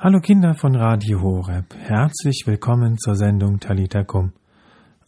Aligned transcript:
Hallo 0.00 0.20
Kinder 0.20 0.54
von 0.54 0.76
Radio 0.76 1.20
Horeb, 1.22 1.74
herzlich 1.74 2.44
willkommen 2.46 2.98
zur 2.98 3.16
Sendung 3.16 3.58
Talita 3.58 4.04
Kum. 4.04 4.32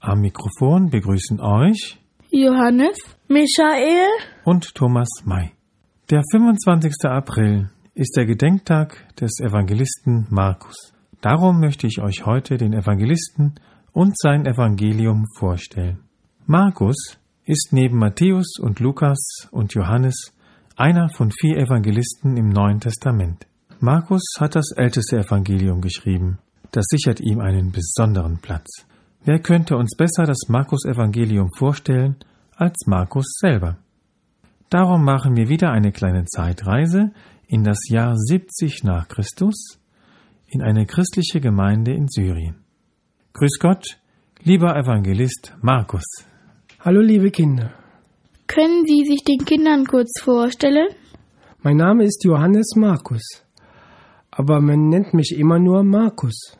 Am 0.00 0.20
Mikrofon 0.20 0.90
begrüßen 0.90 1.38
euch 1.40 2.00
Johannes, 2.32 2.98
Michael 3.28 4.08
und 4.44 4.74
Thomas 4.74 5.08
May. 5.24 5.52
Der 6.10 6.22
25. 6.32 6.92
April 7.04 7.70
ist 7.94 8.16
der 8.16 8.26
Gedenktag 8.26 8.96
des 9.14 9.38
Evangelisten 9.38 10.26
Markus. 10.28 10.92
Darum 11.20 11.60
möchte 11.60 11.86
ich 11.86 12.00
euch 12.00 12.26
heute 12.26 12.56
den 12.56 12.72
Evangelisten 12.72 13.60
und 13.92 14.18
sein 14.18 14.44
Evangelium 14.44 15.24
vorstellen. 15.38 16.00
Markus 16.46 17.16
ist 17.44 17.68
neben 17.70 17.96
Matthäus 17.96 18.58
und 18.60 18.80
Lukas 18.80 19.46
und 19.52 19.72
Johannes 19.72 20.34
einer 20.74 21.08
von 21.10 21.30
vier 21.30 21.58
Evangelisten 21.58 22.36
im 22.36 22.48
Neuen 22.48 22.80
Testament. 22.80 23.46
Markus 23.82 24.22
hat 24.38 24.56
das 24.56 24.72
älteste 24.76 25.16
Evangelium 25.16 25.80
geschrieben. 25.80 26.38
Das 26.70 26.84
sichert 26.90 27.18
ihm 27.18 27.40
einen 27.40 27.72
besonderen 27.72 28.38
Platz. 28.42 28.84
Wer 29.24 29.38
könnte 29.38 29.74
uns 29.74 29.96
besser 29.96 30.24
das 30.24 30.48
Markus-Evangelium 30.48 31.48
vorstellen 31.56 32.16
als 32.56 32.86
Markus 32.86 33.38
selber? 33.40 33.78
Darum 34.68 35.02
machen 35.02 35.34
wir 35.34 35.48
wieder 35.48 35.70
eine 35.70 35.92
kleine 35.92 36.26
Zeitreise 36.26 37.12
in 37.46 37.64
das 37.64 37.78
Jahr 37.88 38.16
70 38.18 38.84
nach 38.84 39.08
Christus 39.08 39.78
in 40.46 40.60
eine 40.60 40.84
christliche 40.84 41.40
Gemeinde 41.40 41.94
in 41.94 42.06
Syrien. 42.06 42.56
Grüß 43.32 43.58
Gott, 43.60 43.98
lieber 44.42 44.76
Evangelist 44.76 45.54
Markus. 45.62 46.04
Hallo 46.80 47.00
liebe 47.00 47.30
Kinder. 47.30 47.72
Können 48.46 48.84
Sie 48.84 49.06
sich 49.06 49.24
den 49.24 49.42
Kindern 49.46 49.86
kurz 49.86 50.20
vorstellen? 50.20 50.88
Mein 51.62 51.78
Name 51.78 52.04
ist 52.04 52.22
Johannes 52.24 52.74
Markus 52.76 53.42
aber 54.30 54.60
man 54.60 54.88
nennt 54.88 55.14
mich 55.14 55.36
immer 55.36 55.58
nur 55.58 55.82
Markus. 55.82 56.56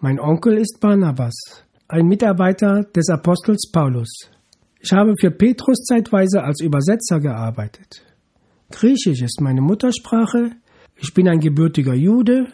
Mein 0.00 0.20
Onkel 0.20 0.58
ist 0.58 0.80
Barnabas, 0.80 1.34
ein 1.88 2.06
Mitarbeiter 2.06 2.84
des 2.84 3.08
Apostels 3.08 3.70
Paulus. 3.72 4.30
Ich 4.80 4.92
habe 4.92 5.14
für 5.18 5.30
Petrus 5.30 5.84
zeitweise 5.84 6.42
als 6.42 6.60
Übersetzer 6.60 7.20
gearbeitet. 7.20 8.02
Griechisch 8.70 9.22
ist 9.22 9.40
meine 9.40 9.62
Muttersprache, 9.62 10.50
ich 10.96 11.14
bin 11.14 11.28
ein 11.28 11.40
gebürtiger 11.40 11.94
Jude 11.94 12.48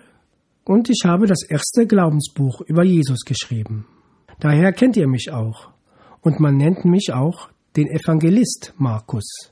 und 0.65 0.89
ich 0.89 1.03
habe 1.05 1.27
das 1.27 1.43
erste 1.49 1.87
Glaubensbuch 1.87 2.61
über 2.63 2.85
Jesus 2.85 3.25
geschrieben. 3.25 3.87
Daher 4.39 4.73
kennt 4.73 4.97
ihr 4.97 5.09
mich 5.09 5.31
auch 5.33 5.71
und 6.21 6.41
man 6.41 6.57
nennt 6.57 6.85
mich 6.85 7.13
auch 7.13 7.49
den 7.77 7.89
Evangelist 7.89 8.75
Markus. 8.79 9.51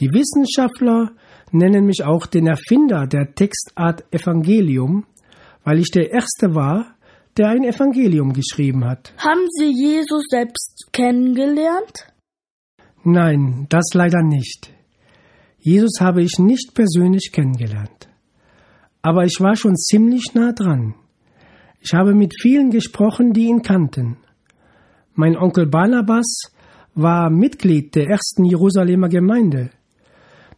Die 0.00 0.08
Wissenschaftler 0.12 1.12
nennen 1.52 1.86
mich 1.86 2.04
auch 2.04 2.26
den 2.26 2.46
Erfinder 2.46 3.06
der 3.06 3.34
Textart 3.34 4.04
Evangelium, 4.12 5.06
weil 5.64 5.78
ich 5.78 5.90
der 5.90 6.10
Erste 6.10 6.54
war, 6.54 6.96
der 7.36 7.48
ein 7.48 7.64
Evangelium 7.64 8.32
geschrieben 8.32 8.84
hat. 8.84 9.14
Haben 9.18 9.46
Sie 9.50 9.70
Jesus 9.70 10.24
selbst 10.28 10.88
kennengelernt? 10.92 12.12
Nein, 13.04 13.66
das 13.68 13.84
leider 13.94 14.22
nicht. 14.22 14.72
Jesus 15.58 16.00
habe 16.00 16.22
ich 16.22 16.38
nicht 16.38 16.74
persönlich 16.74 17.30
kennengelernt. 17.32 18.08
Aber 19.00 19.24
ich 19.24 19.36
war 19.40 19.56
schon 19.56 19.76
ziemlich 19.76 20.34
nah 20.34 20.52
dran. 20.52 20.94
Ich 21.80 21.94
habe 21.94 22.14
mit 22.14 22.34
vielen 22.40 22.70
gesprochen, 22.70 23.32
die 23.32 23.46
ihn 23.46 23.62
kannten. 23.62 24.18
Mein 25.14 25.36
Onkel 25.36 25.66
Barnabas 25.66 26.52
war 26.94 27.30
Mitglied 27.30 27.94
der 27.94 28.08
ersten 28.08 28.44
Jerusalemer 28.44 29.08
Gemeinde. 29.08 29.70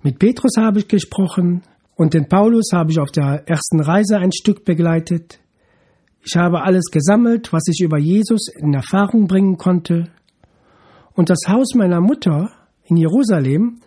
Mit 0.05 0.19
Petrus 0.19 0.58
habe 0.58 0.80
ich 0.80 0.88
gesprochen 0.88 1.62
und 1.97 2.12
den 2.12 2.28
Paulus 2.28 2.72
habe 2.74 2.91
ich 2.91 3.00
auf 3.00 3.10
der 3.10 3.48
ersten 3.48 3.80
Reise 3.80 4.19
ein 4.19 4.33
Stück 4.33 4.66
begleitet. 4.66 5.41
Ich 6.22 6.36
habe 6.36 6.60
alles 6.62 6.91
gesammelt, 6.92 7.55
was 7.55 7.62
ich 7.69 7.80
über 7.80 7.97
Jesus 7.97 8.48
in 8.55 8.75
Erfahrung 8.75 9.27
bringen 9.27 9.56
konnte. 9.56 10.10
Und 11.14 11.30
das 11.30 11.38
Haus 11.48 11.75
meiner 11.75 12.02
Mutter 12.02 12.50
in 12.84 12.98
Jerusalem 12.98 13.81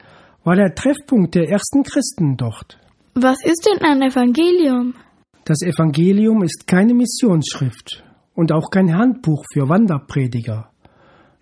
war 0.44 0.56
der 0.56 0.74
Treffpunkt 0.74 1.36
der 1.36 1.50
ersten 1.50 1.84
Christen 1.84 2.36
dort. 2.36 2.80
Was 3.14 3.38
ist 3.44 3.70
denn 3.70 3.88
ein 3.88 4.02
Evangelium? 4.02 4.96
Das 5.46 5.62
Evangelium 5.62 6.42
ist 6.42 6.66
keine 6.66 6.96
Missionsschrift 6.96 8.04
und 8.34 8.52
auch 8.52 8.72
kein 8.72 8.98
Handbuch 8.98 9.46
für 9.54 9.70
Wanderprediger, 9.70 10.72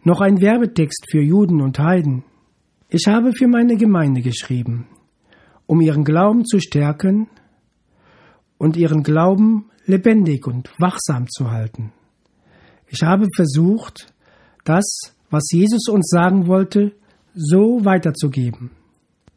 noch 0.03 0.19
ein 0.19 0.41
Werbetext 0.41 1.05
für 1.09 1.21
Juden 1.21 1.61
und 1.61 1.79
Heiden. 1.79 2.25
Ich 2.97 3.07
habe 3.07 3.33
für 3.33 3.49
meine 3.49 3.75
Gemeinde 3.75 4.21
geschrieben, 4.21 4.87
um 5.65 5.81
ihren 5.81 6.05
Glauben 6.05 6.45
zu 6.45 6.61
stärken 6.61 7.27
und 8.57 8.77
ihren 8.77 9.03
Glauben 9.03 9.65
lebendig 9.85 10.47
und 10.47 10.69
wachsam 10.79 11.27
zu 11.27 11.51
halten. 11.51 11.91
Ich 12.87 13.03
habe 13.03 13.27
versucht, 13.35 14.13
das, 14.63 14.85
was 15.29 15.43
Jesus 15.51 15.89
uns 15.89 16.07
sagen 16.07 16.47
wollte, 16.47 16.93
so 17.33 17.83
weiterzugeben. 17.83 18.71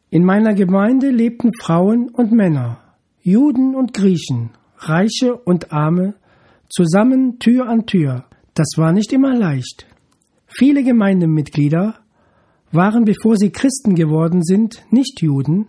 In 0.09 0.23
meiner 0.23 0.53
Gemeinde 0.53 1.09
lebten 1.09 1.51
Frauen 1.61 2.07
und 2.13 2.31
Männer, 2.31 2.79
Juden 3.21 3.75
und 3.75 3.93
Griechen, 3.93 4.51
Reiche 4.77 5.35
und 5.35 5.73
Arme, 5.73 6.13
zusammen 6.69 7.39
Tür 7.39 7.67
an 7.67 7.85
Tür. 7.85 8.23
Das 8.53 8.69
war 8.77 8.93
nicht 8.93 9.11
immer 9.11 9.35
leicht. 9.35 9.85
Viele 10.47 10.81
Gemeindemitglieder 10.81 11.99
waren, 12.71 13.05
bevor 13.05 13.35
sie 13.37 13.51
Christen 13.51 13.95
geworden 13.95 14.43
sind, 14.43 14.83
nicht 14.91 15.21
Juden 15.21 15.67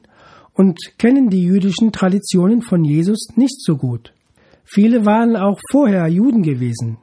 und 0.54 0.78
kennen 0.98 1.30
die 1.30 1.42
jüdischen 1.42 1.92
Traditionen 1.92 2.62
von 2.62 2.84
Jesus 2.84 3.28
nicht 3.36 3.62
so 3.62 3.76
gut. 3.76 4.12
Viele 4.64 5.04
waren 5.06 5.36
auch 5.36 5.58
vorher 5.70 6.06
Juden 6.08 6.42
gewesen. 6.42 6.98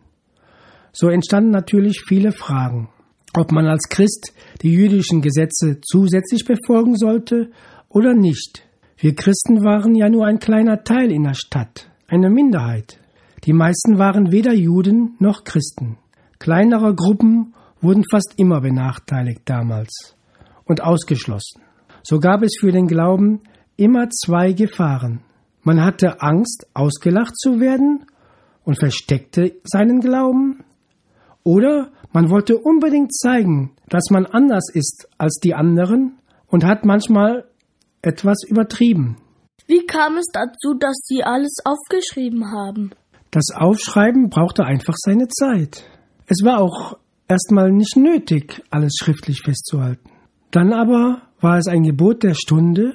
So 0.93 1.09
entstanden 1.09 1.51
natürlich 1.51 2.03
viele 2.07 2.31
Fragen, 2.31 2.89
ob 3.35 3.51
man 3.51 3.65
als 3.67 3.89
Christ 3.89 4.33
die 4.61 4.71
jüdischen 4.71 5.21
Gesetze 5.21 5.79
zusätzlich 5.81 6.45
befolgen 6.45 6.95
sollte 6.95 7.51
oder 7.89 8.13
nicht. 8.13 8.63
Wir 8.97 9.13
Christen 9.13 9.63
waren 9.63 9.95
ja 9.95 10.09
nur 10.09 10.25
ein 10.25 10.39
kleiner 10.39 10.83
Teil 10.83 11.11
in 11.11 11.23
der 11.23 11.35
Stadt, 11.35 11.89
eine 12.07 12.29
Minderheit. 12.29 12.99
Die 13.43 13.53
meisten 13.53 13.99
waren 13.99 14.31
weder 14.31 14.53
Juden 14.53 15.15
noch 15.19 15.43
Christen. 15.43 15.97
Kleinere 16.39 16.95
Gruppen 16.95 17.53
wurden 17.81 18.03
fast 18.09 18.33
immer 18.37 18.61
benachteiligt 18.61 19.41
damals 19.45 20.15
und 20.65 20.81
ausgeschlossen. 20.81 21.61
So 22.03 22.19
gab 22.19 22.41
es 22.43 22.57
für 22.59 22.71
den 22.71 22.87
Glauben 22.87 23.41
immer 23.75 24.09
zwei 24.09 24.53
Gefahren. 24.53 25.21
Man 25.63 25.83
hatte 25.83 26.21
Angst, 26.21 26.67
ausgelacht 26.73 27.37
zu 27.37 27.59
werden 27.59 28.05
und 28.63 28.79
versteckte 28.79 29.55
seinen 29.63 29.99
Glauben, 29.99 30.63
oder 31.47 31.91
man 32.11 32.29
wollte 32.29 32.57
unbedingt 32.57 33.15
zeigen, 33.15 33.71
dass 33.87 34.09
man 34.09 34.25
anders 34.25 34.69
ist 34.73 35.07
als 35.17 35.39
die 35.41 35.53
anderen 35.53 36.17
und 36.47 36.65
hat 36.65 36.83
manchmal 36.83 37.45
etwas 38.01 38.43
übertrieben. 38.45 39.15
Wie 39.65 39.85
kam 39.85 40.17
es 40.17 40.25
dazu, 40.33 40.73
dass 40.77 40.97
Sie 41.05 41.23
alles 41.23 41.59
aufgeschrieben 41.63 42.51
haben? 42.51 42.91
Das 43.31 43.45
Aufschreiben 43.55 44.29
brauchte 44.29 44.65
einfach 44.65 44.95
seine 44.97 45.29
Zeit. 45.29 45.85
Es 46.25 46.43
war 46.43 46.59
auch 46.59 46.97
erstmal 47.27 47.71
nicht 47.71 47.95
nötig, 47.95 48.63
alles 48.69 48.93
schriftlich 48.99 49.41
festzuhalten. 49.41 50.09
Dann 50.51 50.73
aber 50.73 51.21
war 51.41 51.57
es 51.57 51.67
ein 51.67 51.83
Gebot 51.83 52.23
der 52.23 52.33
Stunde, 52.33 52.93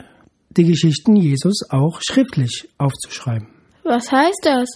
die 0.56 0.64
Geschichten 0.64 1.16
Jesus 1.16 1.62
auch 1.70 2.00
schriftlich 2.02 2.68
aufzuschreiben. 2.78 3.48
Was 3.84 4.10
heißt 4.10 4.40
das? 4.42 4.68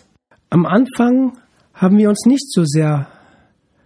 Am 0.50 0.66
Anfang 0.66 1.38
haben 1.74 1.98
wir 1.98 2.08
uns 2.08 2.24
nicht 2.26 2.50
so 2.50 2.64
sehr 2.64 3.08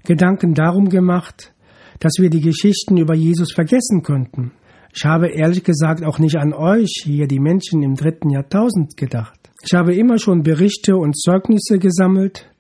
Gedanken 0.05 0.55
darum 0.55 0.89
gemacht, 0.89 1.53
dass 1.99 2.15
wir 2.19 2.31
die 2.31 2.41
Geschichten 2.41 2.97
über 2.97 3.15
Jesus 3.15 3.53
vergessen 3.53 4.03
könnten. 4.03 4.53
Ich 4.95 5.05
habe 5.05 5.29
ehrlich 5.29 5.63
gesagt 5.63 6.05
auch 6.05 6.19
nicht 6.19 6.37
an 6.37 6.53
euch, 6.53 7.03
hier 7.05 7.27
die 7.27 7.39
Menschen 7.39 7.83
im 7.83 7.95
dritten 7.95 8.31
Jahrtausend, 8.31 8.97
gedacht. 8.97 9.39
Ich 9.63 9.75
habe 9.75 9.95
immer 9.95 10.19
schon 10.19 10.43
Berichte 10.43 10.97
und 10.97 11.17
Zeugnisse 11.19 11.79
gesammelt, 11.79 12.51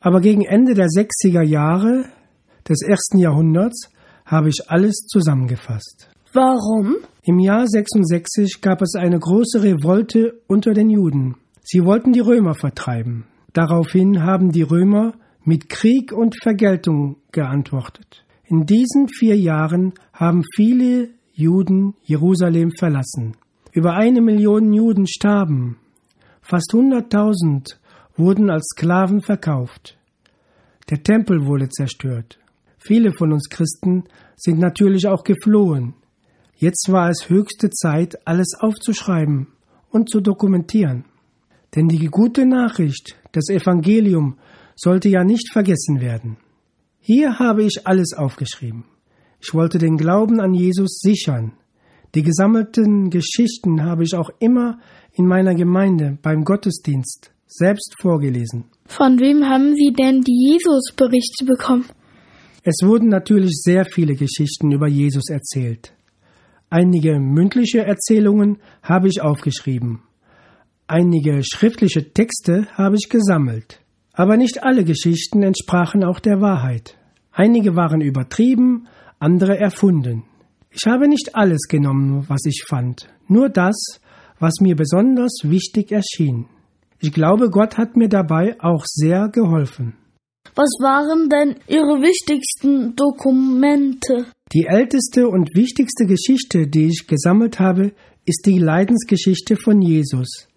aber 0.00 0.20
gegen 0.20 0.44
Ende 0.44 0.74
der 0.74 0.86
60er 0.86 1.42
Jahre 1.42 2.04
des 2.68 2.82
ersten 2.82 3.18
Jahrhunderts 3.18 3.90
habe 4.24 4.48
ich 4.48 4.68
alles 4.68 5.06
zusammengefasst. 5.06 6.08
Warum? 6.32 6.96
Im 7.22 7.38
Jahr 7.38 7.66
66 7.66 8.60
gab 8.60 8.82
es 8.82 8.94
eine 8.94 9.18
große 9.18 9.62
Revolte 9.62 10.40
unter 10.46 10.74
den 10.74 10.90
Juden. 10.90 11.36
Sie 11.62 11.84
wollten 11.84 12.12
die 12.12 12.20
Römer 12.20 12.54
vertreiben. 12.54 13.24
Daraufhin 13.52 14.22
haben 14.22 14.52
die 14.52 14.62
Römer 14.62 15.14
mit 15.44 15.68
Krieg 15.68 16.12
und 16.12 16.36
Vergeltung 16.42 17.16
geantwortet. 17.32 18.24
In 18.44 18.66
diesen 18.66 19.08
vier 19.08 19.36
Jahren 19.36 19.94
haben 20.12 20.42
viele 20.54 21.08
Juden 21.32 21.94
Jerusalem 22.02 22.70
verlassen. 22.78 23.36
Über 23.72 23.94
eine 23.94 24.20
Million 24.20 24.72
Juden 24.72 25.06
starben. 25.06 25.78
Fast 26.42 26.72
hunderttausend 26.72 27.80
wurden 28.16 28.50
als 28.50 28.66
Sklaven 28.74 29.20
verkauft. 29.20 29.98
Der 30.90 31.02
Tempel 31.02 31.46
wurde 31.46 31.68
zerstört. 31.68 32.38
Viele 32.86 33.12
von 33.12 33.32
uns 33.32 33.48
Christen 33.48 34.04
sind 34.36 34.60
natürlich 34.60 35.08
auch 35.08 35.24
geflohen. 35.24 35.94
Jetzt 36.54 36.92
war 36.92 37.10
es 37.10 37.28
höchste 37.28 37.68
Zeit, 37.70 38.16
alles 38.24 38.54
aufzuschreiben 38.60 39.48
und 39.90 40.08
zu 40.08 40.20
dokumentieren. 40.20 41.04
Denn 41.74 41.88
die 41.88 42.06
gute 42.06 42.46
Nachricht, 42.46 43.16
das 43.32 43.48
Evangelium, 43.48 44.38
sollte 44.76 45.08
ja 45.08 45.24
nicht 45.24 45.50
vergessen 45.52 46.00
werden. 46.00 46.36
Hier 47.00 47.40
habe 47.40 47.64
ich 47.64 47.86
alles 47.88 48.14
aufgeschrieben. 48.16 48.84
Ich 49.40 49.52
wollte 49.52 49.78
den 49.78 49.96
Glauben 49.96 50.38
an 50.38 50.54
Jesus 50.54 51.00
sichern. 51.00 51.54
Die 52.14 52.22
gesammelten 52.22 53.10
Geschichten 53.10 53.82
habe 53.82 54.04
ich 54.04 54.14
auch 54.14 54.30
immer 54.38 54.78
in 55.12 55.26
meiner 55.26 55.56
Gemeinde 55.56 56.18
beim 56.22 56.44
Gottesdienst 56.44 57.32
selbst 57.48 57.96
vorgelesen. 58.00 58.66
Von 58.86 59.18
wem 59.18 59.44
haben 59.44 59.74
Sie 59.74 59.92
denn 59.92 60.22
die 60.22 60.52
Jesus-Berichte 60.52 61.44
bekommen? 61.44 61.86
Es 62.68 62.80
wurden 62.82 63.10
natürlich 63.10 63.52
sehr 63.62 63.84
viele 63.84 64.16
Geschichten 64.16 64.72
über 64.72 64.88
Jesus 64.88 65.30
erzählt. 65.30 65.92
Einige 66.68 67.20
mündliche 67.20 67.84
Erzählungen 67.84 68.58
habe 68.82 69.06
ich 69.06 69.22
aufgeschrieben. 69.22 70.02
Einige 70.88 71.44
schriftliche 71.44 72.12
Texte 72.12 72.66
habe 72.72 72.96
ich 72.96 73.08
gesammelt. 73.08 73.82
Aber 74.14 74.36
nicht 74.36 74.64
alle 74.64 74.82
Geschichten 74.82 75.44
entsprachen 75.44 76.02
auch 76.02 76.18
der 76.18 76.40
Wahrheit. 76.40 76.98
Einige 77.30 77.76
waren 77.76 78.00
übertrieben, 78.00 78.88
andere 79.20 79.56
erfunden. 79.56 80.24
Ich 80.70 80.86
habe 80.88 81.06
nicht 81.06 81.36
alles 81.36 81.68
genommen, 81.68 82.24
was 82.26 82.46
ich 82.46 82.64
fand, 82.66 83.08
nur 83.28 83.48
das, 83.48 83.76
was 84.40 84.54
mir 84.60 84.74
besonders 84.74 85.38
wichtig 85.44 85.92
erschien. 85.92 86.46
Ich 86.98 87.12
glaube, 87.12 87.48
Gott 87.48 87.78
hat 87.78 87.96
mir 87.96 88.08
dabei 88.08 88.56
auch 88.58 88.82
sehr 88.86 89.28
geholfen. 89.28 89.94
Was 90.54 90.70
waren 90.80 91.28
denn 91.28 91.56
Ihre 91.68 92.00
wichtigsten 92.02 92.94
Dokumente? 92.96 94.26
Die 94.52 94.66
älteste 94.66 95.28
und 95.28 95.54
wichtigste 95.54 96.06
Geschichte, 96.06 96.66
die 96.68 96.86
ich 96.86 97.06
gesammelt 97.06 97.58
habe, 97.58 97.92
ist 98.24 98.46
die 98.46 98.58
Leidensgeschichte 98.58 99.56
von 99.56 99.82
Jesus 99.82 100.48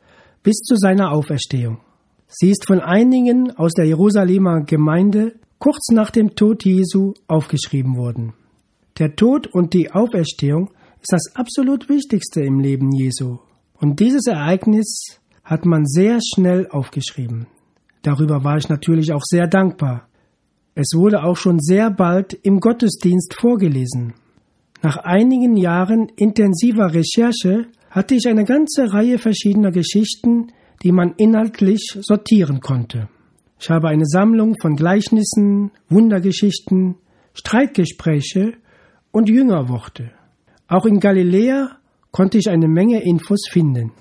bis 0.44 0.58
zu 0.58 0.76
seiner 0.76 1.12
Auferstehung. 1.12 1.80
Sie 2.28 2.50
ist 2.50 2.68
von 2.68 2.80
einigen 2.80 3.52
aus 3.52 3.74
der 3.74 3.86
Jerusalemer 3.86 4.62
Gemeinde 4.62 5.34
kurz 5.58 5.90
nach 5.92 6.12
dem 6.12 6.36
Tod 6.36 6.64
Jesu 6.64 7.14
aufgeschrieben 7.28 7.98
worden. 7.98 8.34
Der 8.98 9.16
Tod 9.16 9.48
und 9.48 9.74
die 9.74 9.92
Auferstehung 9.92 10.70
ist 11.02 11.12
das 11.12 11.36
absolut 11.36 11.90
Wichtigste 11.90 12.42
im 12.42 12.60
Leben 12.60 12.92
Jesu. 12.92 13.40
Und 13.74 14.00
dieses 14.00 14.28
Ereignis 14.28 15.20
hat 15.44 15.66
man 15.66 15.86
sehr 15.86 16.20
schnell 16.22 16.68
aufgeschrieben. 16.70 17.48
Darüber 18.01 18.44
war 18.44 18.57
ich 18.57 18.69
natürlich 18.69 19.12
auch 19.12 19.24
sehr 19.24 19.48
dankbar. 19.48 20.07
Es 20.75 20.94
wurde 20.96 21.24
auch 21.24 21.36
schon 21.36 21.60
sehr 21.60 21.92
bald 21.92 22.34
im 22.34 22.60
Gottesdienst 22.60 23.34
vorgelesen. 23.34 24.13
Nach 24.81 24.98
einigen 24.98 25.57
Jahren 25.57 26.07
intensiver 26.16 26.94
Recherche 26.94 27.68
hatte 27.90 28.16
ich 28.16 28.28
eine 28.28 28.46
ganze 28.46 28.94
Reihe 28.94 29.18
verschiedener 29.18 29.72
Geschichten, 29.72 30.54
die 30.84 30.92
man 30.92 31.13
inhaltlich 31.18 31.98
sortieren 32.00 32.62
konnte. 32.62 33.10
Ich 33.60 33.69
habe 33.69 33.90
eine 33.90 34.06
Sammlung 34.06 34.56
von 34.62 34.75
Gleichnissen, 34.75 35.72
Wundergeschichten, 35.90 36.95
Streitgespräche 37.34 38.54
und 39.12 39.28
Jüngerworte. 39.28 40.12
Auch 40.69 40.86
in 40.86 41.00
Galiläa 41.02 41.78
konnte 42.12 42.38
ich 42.38 42.50
eine 42.50 42.69
Menge 42.69 43.04
Infos 43.04 43.50
finden. 43.50 43.92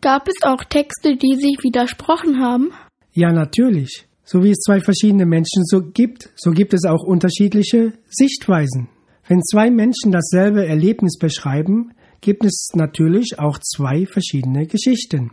Gab 0.00 0.28
es 0.28 0.36
auch 0.42 0.62
Texte, 0.64 1.16
die 1.16 1.34
sich 1.34 1.58
widersprochen 1.62 2.38
haben? 2.40 2.70
Ja, 3.12 3.32
natürlich. 3.32 4.06
So 4.24 4.44
wie 4.44 4.50
es 4.50 4.58
zwei 4.58 4.80
verschiedene 4.80 5.26
Menschen 5.26 5.64
so 5.64 5.82
gibt, 5.82 6.30
so 6.36 6.52
gibt 6.52 6.72
es 6.74 6.84
auch 6.84 7.02
unterschiedliche 7.02 7.94
Sichtweisen. 8.08 8.88
Wenn 9.26 9.42
zwei 9.42 9.70
Menschen 9.70 10.12
dasselbe 10.12 10.66
Erlebnis 10.66 11.18
beschreiben, 11.18 11.92
gibt 12.20 12.44
es 12.44 12.70
natürlich 12.74 13.38
auch 13.38 13.58
zwei 13.58 14.06
verschiedene 14.06 14.66
Geschichten. 14.66 15.32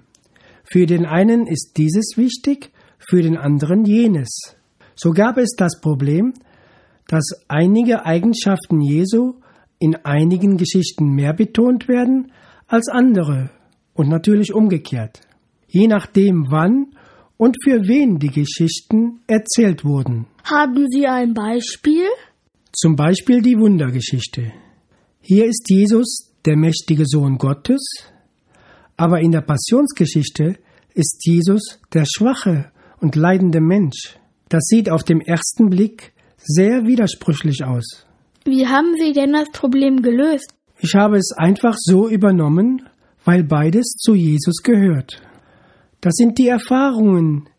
Für 0.64 0.86
den 0.86 1.06
einen 1.06 1.48
ist 1.48 1.74
dieses 1.78 2.18
wichtig, 2.18 2.72
für 2.98 3.22
den 3.22 3.38
anderen 3.38 3.86
jenes. 3.86 4.56
So 4.96 5.12
gab 5.12 5.38
es 5.38 5.56
das 5.56 5.80
Problem, 5.80 6.34
dass 7.08 7.24
einige 7.48 8.06
Eigenschaften 8.06 8.82
Jesu 8.82 9.36
in 9.80 9.96
einigen 9.98 10.58
Geschichten 10.58 11.14
mehr 11.14 11.34
betont 11.34 11.88
werden 11.88 12.32
als 12.68 12.90
andere 12.90 13.52
und 13.94 14.10
natürlich 14.10 14.54
umgekehrt, 14.54 15.22
je 15.68 15.88
nachdem 15.88 16.48
wann 16.50 16.88
und 17.38 17.56
für 17.64 17.88
wen 17.88 18.20
die 18.20 18.32
Geschichten 18.32 19.22
erzählt 19.28 19.86
wurden. 19.86 20.28
Haben 20.44 20.88
Sie 20.90 21.08
ein 21.08 21.34
Beispiel? 21.34 22.08
Zum 22.74 22.96
Beispiel 22.96 23.42
die 23.42 23.58
Wundergeschichte. 23.58 24.52
Hier 25.22 25.46
ist 25.46 25.70
Jesus 25.70 26.32
der 26.46 26.58
mächtige 26.58 27.04
Sohn 27.06 27.38
Gottes, 27.38 27.82
aber 28.96 29.20
in 29.22 29.32
der 29.32 29.42
Passionsgeschichte 29.42 30.58
ist 30.94 31.22
Jesus 31.26 31.80
der 31.94 32.06
schwache 32.06 32.72
und 33.00 33.16
leidende 33.16 33.62
Mensch. 33.62 34.18
Das 34.50 34.64
sieht 34.66 34.90
auf 34.90 35.04
dem 35.04 35.22
ersten 35.22 35.70
Blick 35.70 36.14
sehr 36.38 36.86
widersprüchlich 36.86 37.64
aus. 37.64 38.06
Wie 38.46 38.66
haben 38.66 38.96
Sie 38.98 39.12
denn 39.12 39.34
das 39.34 39.50
Problem 39.52 40.02
gelöst? 40.02 40.54
Ich 40.80 40.96
habe 40.96 41.18
es 41.18 41.32
einfach 41.36 41.76
so 41.78 42.08
übernommen, 42.08 42.88
weil 43.26 43.44
beides 43.44 43.96
zu 43.98 44.16
Jesus 44.16 44.64
gehört. 44.64 45.22
Das 46.02 46.14
sind 46.16 46.38
die 46.38 46.48
Erfahrungen, 46.48 47.50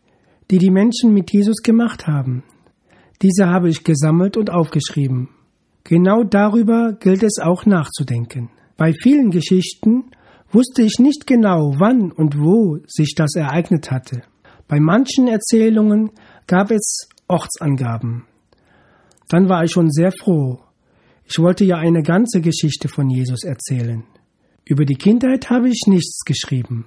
die 0.49 0.57
die 0.57 0.71
Menschen 0.71 1.13
mit 1.13 1.31
Jesus 1.31 1.57
gemacht 1.57 2.07
haben. 2.07 2.43
Diese 3.21 3.47
habe 3.47 3.69
ich 3.69 3.83
gesammelt 3.83 4.37
und 4.37 4.49
aufgeschrieben. 4.49 5.29
Genau 5.83 6.23
darüber 6.23 6.93
gilt 6.93 7.23
es 7.23 7.39
auch 7.41 7.65
nachzudenken. 7.65 8.49
Bei 8.77 8.93
vielen 8.93 9.29
Geschichten 9.31 10.11
wusste 10.51 10.81
ich 10.83 10.99
nicht 10.99 11.27
genau, 11.27 11.73
wann 11.77 12.11
und 12.11 12.39
wo 12.39 12.77
sich 12.87 13.13
das 13.15 13.35
ereignet 13.35 13.91
hatte. 13.91 14.21
Bei 14.67 14.79
manchen 14.79 15.27
Erzählungen 15.27 16.11
gab 16.47 16.71
es 16.71 17.09
Ortsangaben. 17.27 18.25
Dann 19.27 19.49
war 19.49 19.63
ich 19.63 19.71
schon 19.71 19.91
sehr 19.91 20.11
froh. 20.11 20.59
Ich 21.25 21.37
wollte 21.39 21.65
ja 21.65 21.77
eine 21.77 22.01
ganze 22.01 22.41
Geschichte 22.41 22.87
von 22.87 23.09
Jesus 23.09 23.43
erzählen. 23.43 24.03
Über 24.65 24.85
die 24.85 24.95
Kindheit 24.95 25.49
habe 25.49 25.69
ich 25.69 25.83
nichts 25.87 26.21
geschrieben. 26.25 26.85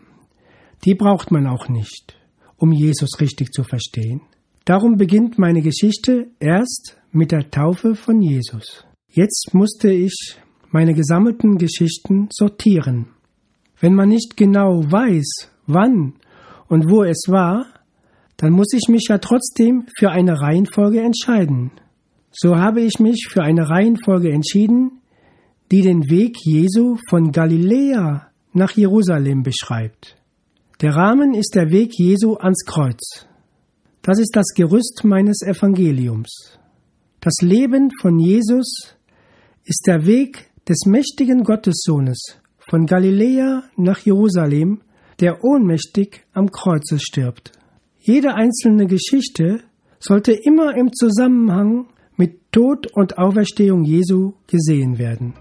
Die 0.84 0.94
braucht 0.94 1.30
man 1.30 1.46
auch 1.46 1.68
nicht, 1.68 2.16
um 2.56 2.72
Jesus 2.72 3.20
richtig 3.20 3.52
zu 3.52 3.62
verstehen. 3.62 4.22
Darum 4.64 4.96
beginnt 4.96 5.38
meine 5.38 5.62
Geschichte 5.62 6.30
erst 6.40 6.96
mit 7.12 7.32
der 7.32 7.50
Taufe 7.50 7.94
von 7.94 8.20
Jesus. 8.20 8.84
Jetzt 9.08 9.50
musste 9.52 9.90
ich 9.90 10.36
meine 10.70 10.94
gesammelten 10.94 11.58
Geschichten 11.58 12.28
sortieren. 12.32 13.08
Wenn 13.78 13.94
man 13.94 14.08
nicht 14.08 14.36
genau 14.36 14.82
weiß, 14.90 15.50
wann 15.66 16.14
und 16.68 16.88
wo 16.88 17.04
es 17.04 17.24
war, 17.28 17.66
dann 18.36 18.52
muss 18.52 18.72
ich 18.72 18.88
mich 18.88 19.06
ja 19.08 19.18
trotzdem 19.18 19.86
für 19.98 20.10
eine 20.10 20.40
Reihenfolge 20.40 21.00
entscheiden. 21.00 21.70
So 22.32 22.56
habe 22.56 22.80
ich 22.80 22.98
mich 22.98 23.28
für 23.30 23.42
eine 23.42 23.68
Reihenfolge 23.68 24.32
entschieden, 24.32 25.02
die 25.70 25.82
den 25.82 26.08
Weg 26.08 26.36
Jesu 26.44 26.96
von 27.08 27.30
Galiläa 27.30 28.28
nach 28.52 28.72
Jerusalem 28.72 29.42
beschreibt. 29.42 30.16
Der 30.82 30.96
Rahmen 30.96 31.32
ist 31.32 31.54
der 31.54 31.70
Weg 31.70 31.96
Jesu 31.96 32.34
ans 32.34 32.64
Kreuz. 32.66 33.24
Das 34.02 34.18
ist 34.18 34.34
das 34.34 34.48
Gerüst 34.56 35.02
meines 35.04 35.40
Evangeliums. 35.42 36.58
Das 37.20 37.34
Leben 37.40 37.92
von 38.00 38.18
Jesus 38.18 38.96
ist 39.62 39.84
der 39.86 40.06
Weg 40.06 40.50
des 40.68 40.84
mächtigen 40.86 41.44
Gottessohnes 41.44 42.40
von 42.58 42.86
Galiläa 42.86 43.62
nach 43.76 44.00
Jerusalem, 44.00 44.80
der 45.20 45.44
ohnmächtig 45.44 46.26
am 46.32 46.50
Kreuze 46.50 46.98
stirbt. 46.98 47.52
Jede 48.00 48.34
einzelne 48.34 48.86
Geschichte 48.86 49.60
sollte 50.00 50.32
immer 50.32 50.76
im 50.76 50.92
Zusammenhang 50.92 51.86
mit 52.16 52.50
Tod 52.50 52.88
und 52.92 53.18
Auferstehung 53.18 53.84
Jesu 53.84 54.32
gesehen 54.48 54.98
werden. 54.98 55.34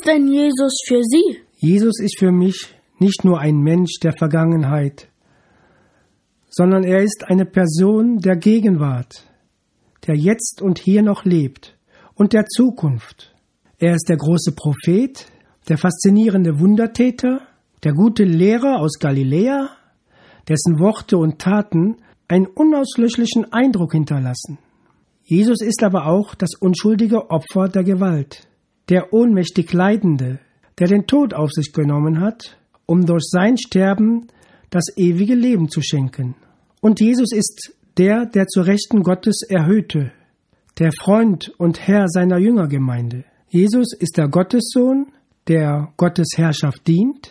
Ist 0.00 0.06
denn 0.06 0.28
Jesus 0.28 0.80
für 0.86 1.02
Sie? 1.02 1.40
Jesus 1.56 2.00
ist 2.00 2.18
für 2.18 2.32
mich 2.32 2.74
nicht 2.98 3.24
nur 3.24 3.38
ein 3.38 3.56
Mensch 3.56 3.98
der 4.02 4.12
Vergangenheit, 4.12 5.08
sondern 6.48 6.84
er 6.84 7.02
ist 7.02 7.24
eine 7.28 7.44
Person 7.44 8.18
der 8.18 8.36
Gegenwart, 8.36 9.24
der 10.06 10.16
jetzt 10.16 10.62
und 10.62 10.78
hier 10.78 11.02
noch 11.02 11.24
lebt 11.24 11.76
und 12.14 12.32
der 12.32 12.46
Zukunft. 12.46 13.34
Er 13.78 13.94
ist 13.94 14.08
der 14.08 14.16
große 14.16 14.52
Prophet, 14.52 15.26
der 15.68 15.76
faszinierende 15.76 16.58
Wundertäter, 16.58 17.42
der 17.84 17.92
gute 17.92 18.24
Lehrer 18.24 18.80
aus 18.80 18.98
Galiläa, 18.98 19.68
dessen 20.48 20.78
Worte 20.78 21.18
und 21.18 21.38
Taten 21.38 21.96
einen 22.26 22.46
unauslöschlichen 22.46 23.52
Eindruck 23.52 23.92
hinterlassen. 23.92 24.58
Jesus 25.24 25.60
ist 25.60 25.82
aber 25.82 26.06
auch 26.06 26.34
das 26.34 26.50
unschuldige 26.58 27.30
Opfer 27.30 27.68
der 27.68 27.84
Gewalt, 27.84 28.49
der 28.90 29.12
ohnmächtig 29.12 29.72
Leidende, 29.72 30.40
der 30.78 30.88
den 30.88 31.06
Tod 31.06 31.32
auf 31.32 31.50
sich 31.52 31.72
genommen 31.72 32.20
hat, 32.20 32.58
um 32.86 33.06
durch 33.06 33.24
sein 33.30 33.56
Sterben 33.56 34.26
das 34.70 34.84
ewige 34.96 35.34
Leben 35.34 35.68
zu 35.68 35.80
schenken. 35.80 36.34
Und 36.80 37.00
Jesus 37.00 37.32
ist 37.32 37.74
der, 37.96 38.26
der 38.26 38.46
zu 38.46 38.62
Rechten 38.62 39.02
Gottes 39.02 39.42
erhöhte, 39.48 40.12
der 40.78 40.90
Freund 40.92 41.52
und 41.58 41.86
Herr 41.86 42.08
seiner 42.08 42.38
Jüngergemeinde. 42.38 43.24
Jesus 43.48 43.92
ist 43.92 44.16
der 44.16 44.28
Gottessohn, 44.28 45.12
der 45.48 45.92
Gottes 45.96 46.28
Herrschaft 46.36 46.86
dient, 46.86 47.30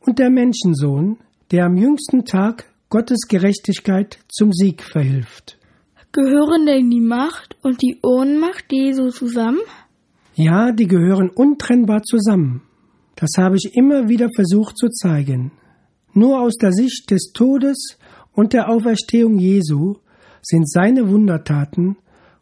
und 0.00 0.18
der 0.18 0.30
Menschensohn, 0.30 1.18
der 1.50 1.66
am 1.66 1.76
jüngsten 1.76 2.24
Tag 2.24 2.64
Gottes 2.88 3.28
Gerechtigkeit 3.28 4.18
zum 4.28 4.52
Sieg 4.52 4.82
verhilft. 4.82 5.58
Gehören 6.12 6.66
denn 6.66 6.90
die 6.90 7.00
Macht 7.00 7.56
und 7.62 7.82
die 7.82 7.98
Ohnmacht 8.02 8.64
Jesu 8.70 9.10
zusammen? 9.10 9.60
Ja, 10.40 10.70
die 10.70 10.86
gehören 10.86 11.30
untrennbar 11.30 12.04
zusammen. 12.04 12.62
Das 13.16 13.30
habe 13.38 13.56
ich 13.56 13.74
immer 13.74 14.08
wieder 14.08 14.28
versucht 14.36 14.78
zu 14.78 14.88
zeigen. 14.88 15.50
Nur 16.14 16.40
aus 16.40 16.54
der 16.54 16.70
Sicht 16.70 17.10
des 17.10 17.32
Todes 17.34 17.98
und 18.34 18.52
der 18.52 18.70
Auferstehung 18.70 19.40
Jesu 19.40 19.96
sind 20.40 20.70
seine 20.70 21.10
Wundertaten 21.10 21.96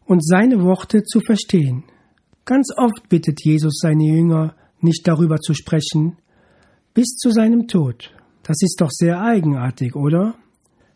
und 0.05 0.23
seine 0.23 0.61
Worte 0.61 1.01
zu 1.05 1.21
verstehen. 1.21 1.85
Ganz 2.45 2.69
oft 2.77 3.09
bittet 3.09 3.43
Jesus 3.43 3.79
seine 3.81 4.03
Jünger, 4.03 4.53
nicht 4.79 5.07
darüber 5.07 5.37
zu 5.37 5.55
sprechen, 5.55 6.17
bis 6.93 7.15
zu 7.15 7.31
seinem 7.31 7.67
Tod. 7.67 8.13
Das 8.43 8.57
ist 8.61 8.79
doch 8.79 8.91
sehr 8.91 9.23
eigenartig, 9.23 9.95
oder? 9.95 10.35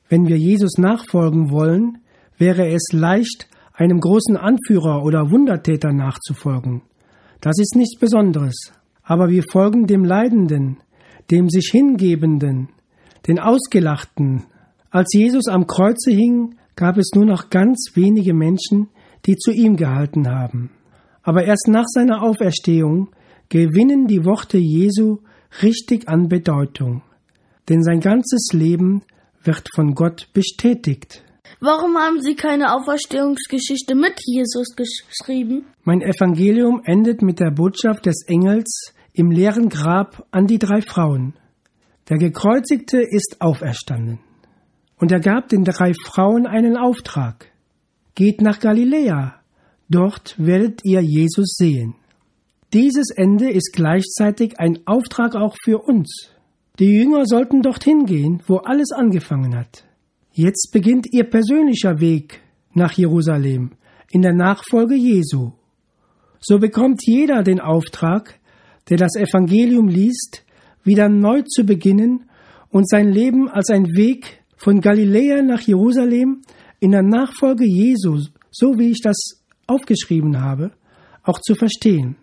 Wenn 0.07 0.27
wir 0.27 0.37
Jesus 0.37 0.77
nachfolgen 0.77 1.49
wollen, 1.49 1.97
wäre 2.37 2.67
es 2.67 2.89
leicht, 2.91 3.47
einem 3.73 3.99
großen 3.99 4.37
Anführer 4.37 5.03
oder 5.03 5.31
Wundertäter 5.31 5.93
nachzufolgen. 5.93 6.83
Das 7.41 7.57
ist 7.57 7.75
nichts 7.75 7.99
Besonderes, 7.99 8.71
aber 9.03 9.29
wir 9.29 9.43
folgen 9.51 9.87
dem 9.87 10.05
Leidenden, 10.05 10.77
dem 11.31 11.49
sich 11.49 11.69
Hingebenden, 11.71 12.69
den 13.27 13.39
Ausgelachten. 13.39 14.43
Als 14.91 15.09
Jesus 15.13 15.47
am 15.47 15.65
Kreuze 15.65 16.11
hing, 16.11 16.55
gab 16.75 16.97
es 16.97 17.11
nur 17.15 17.25
noch 17.25 17.49
ganz 17.49 17.91
wenige 17.95 18.35
Menschen, 18.35 18.89
die 19.25 19.35
zu 19.37 19.51
ihm 19.51 19.75
gehalten 19.75 20.29
haben. 20.29 20.69
Aber 21.23 21.43
erst 21.43 21.67
nach 21.67 21.85
seiner 21.87 22.21
Auferstehung 22.21 23.09
gewinnen 23.49 24.05
die 24.07 24.23
Worte 24.23 24.57
Jesu 24.59 25.17
richtig 25.63 26.07
an 26.07 26.27
Bedeutung, 26.27 27.01
denn 27.69 27.83
sein 27.83 27.99
ganzes 28.01 28.49
Leben 28.53 29.01
wird 29.43 29.67
von 29.75 29.95
Gott 29.95 30.29
bestätigt. 30.33 31.23
Warum 31.59 31.97
haben 31.97 32.21
Sie 32.21 32.35
keine 32.35 32.73
Auferstehungsgeschichte 32.73 33.95
mit 33.95 34.13
Jesus 34.25 34.75
geschrieben? 34.75 35.65
Mein 35.83 36.01
Evangelium 36.01 36.81
endet 36.85 37.21
mit 37.21 37.39
der 37.39 37.51
Botschaft 37.51 38.05
des 38.05 38.23
Engels 38.27 38.93
im 39.13 39.31
leeren 39.31 39.69
Grab 39.69 40.25
an 40.31 40.47
die 40.47 40.59
drei 40.59 40.81
Frauen. 40.81 41.33
Der 42.09 42.17
Gekreuzigte 42.17 43.01
ist 43.01 43.37
auferstanden. 43.39 44.19
Und 44.97 45.11
er 45.11 45.19
gab 45.19 45.49
den 45.49 45.63
drei 45.63 45.93
Frauen 45.93 46.45
einen 46.45 46.77
Auftrag. 46.77 47.51
Geht 48.15 48.41
nach 48.41 48.59
Galiläa, 48.59 49.35
dort 49.89 50.35
werdet 50.37 50.81
ihr 50.83 51.01
Jesus 51.01 51.55
sehen. 51.57 51.95
Dieses 52.73 53.09
Ende 53.09 53.49
ist 53.49 53.71
gleichzeitig 53.73 54.59
ein 54.59 54.79
Auftrag 54.85 55.35
auch 55.35 55.55
für 55.63 55.79
uns. 55.79 56.29
Die 56.79 56.93
Jünger 56.93 57.25
sollten 57.25 57.61
dorthin 57.61 58.05
gehen, 58.05 58.41
wo 58.47 58.57
alles 58.57 58.91
angefangen 58.91 59.55
hat. 59.55 59.83
Jetzt 60.43 60.71
beginnt 60.71 61.05
ihr 61.11 61.25
persönlicher 61.25 61.99
Weg 61.99 62.41
nach 62.73 62.93
Jerusalem 62.93 63.73
in 64.09 64.23
der 64.23 64.33
Nachfolge 64.33 64.95
Jesu. 64.95 65.51
So 66.39 66.57
bekommt 66.57 67.01
jeder 67.05 67.43
den 67.43 67.59
Auftrag, 67.59 68.39
der 68.89 68.97
das 68.97 69.15
Evangelium 69.15 69.87
liest, 69.87 70.43
wieder 70.83 71.09
neu 71.09 71.43
zu 71.43 71.63
beginnen 71.63 72.27
und 72.69 72.89
sein 72.89 73.09
Leben 73.09 73.49
als 73.49 73.69
ein 73.69 73.85
Weg 73.95 74.41
von 74.57 74.81
Galiläa 74.81 75.43
nach 75.43 75.61
Jerusalem 75.61 76.41
in 76.79 76.89
der 76.89 77.03
Nachfolge 77.03 77.65
Jesu, 77.65 78.21
so 78.49 78.79
wie 78.79 78.89
ich 78.89 79.01
das 79.03 79.43
aufgeschrieben 79.67 80.41
habe, 80.41 80.71
auch 81.21 81.39
zu 81.39 81.53
verstehen. 81.53 82.15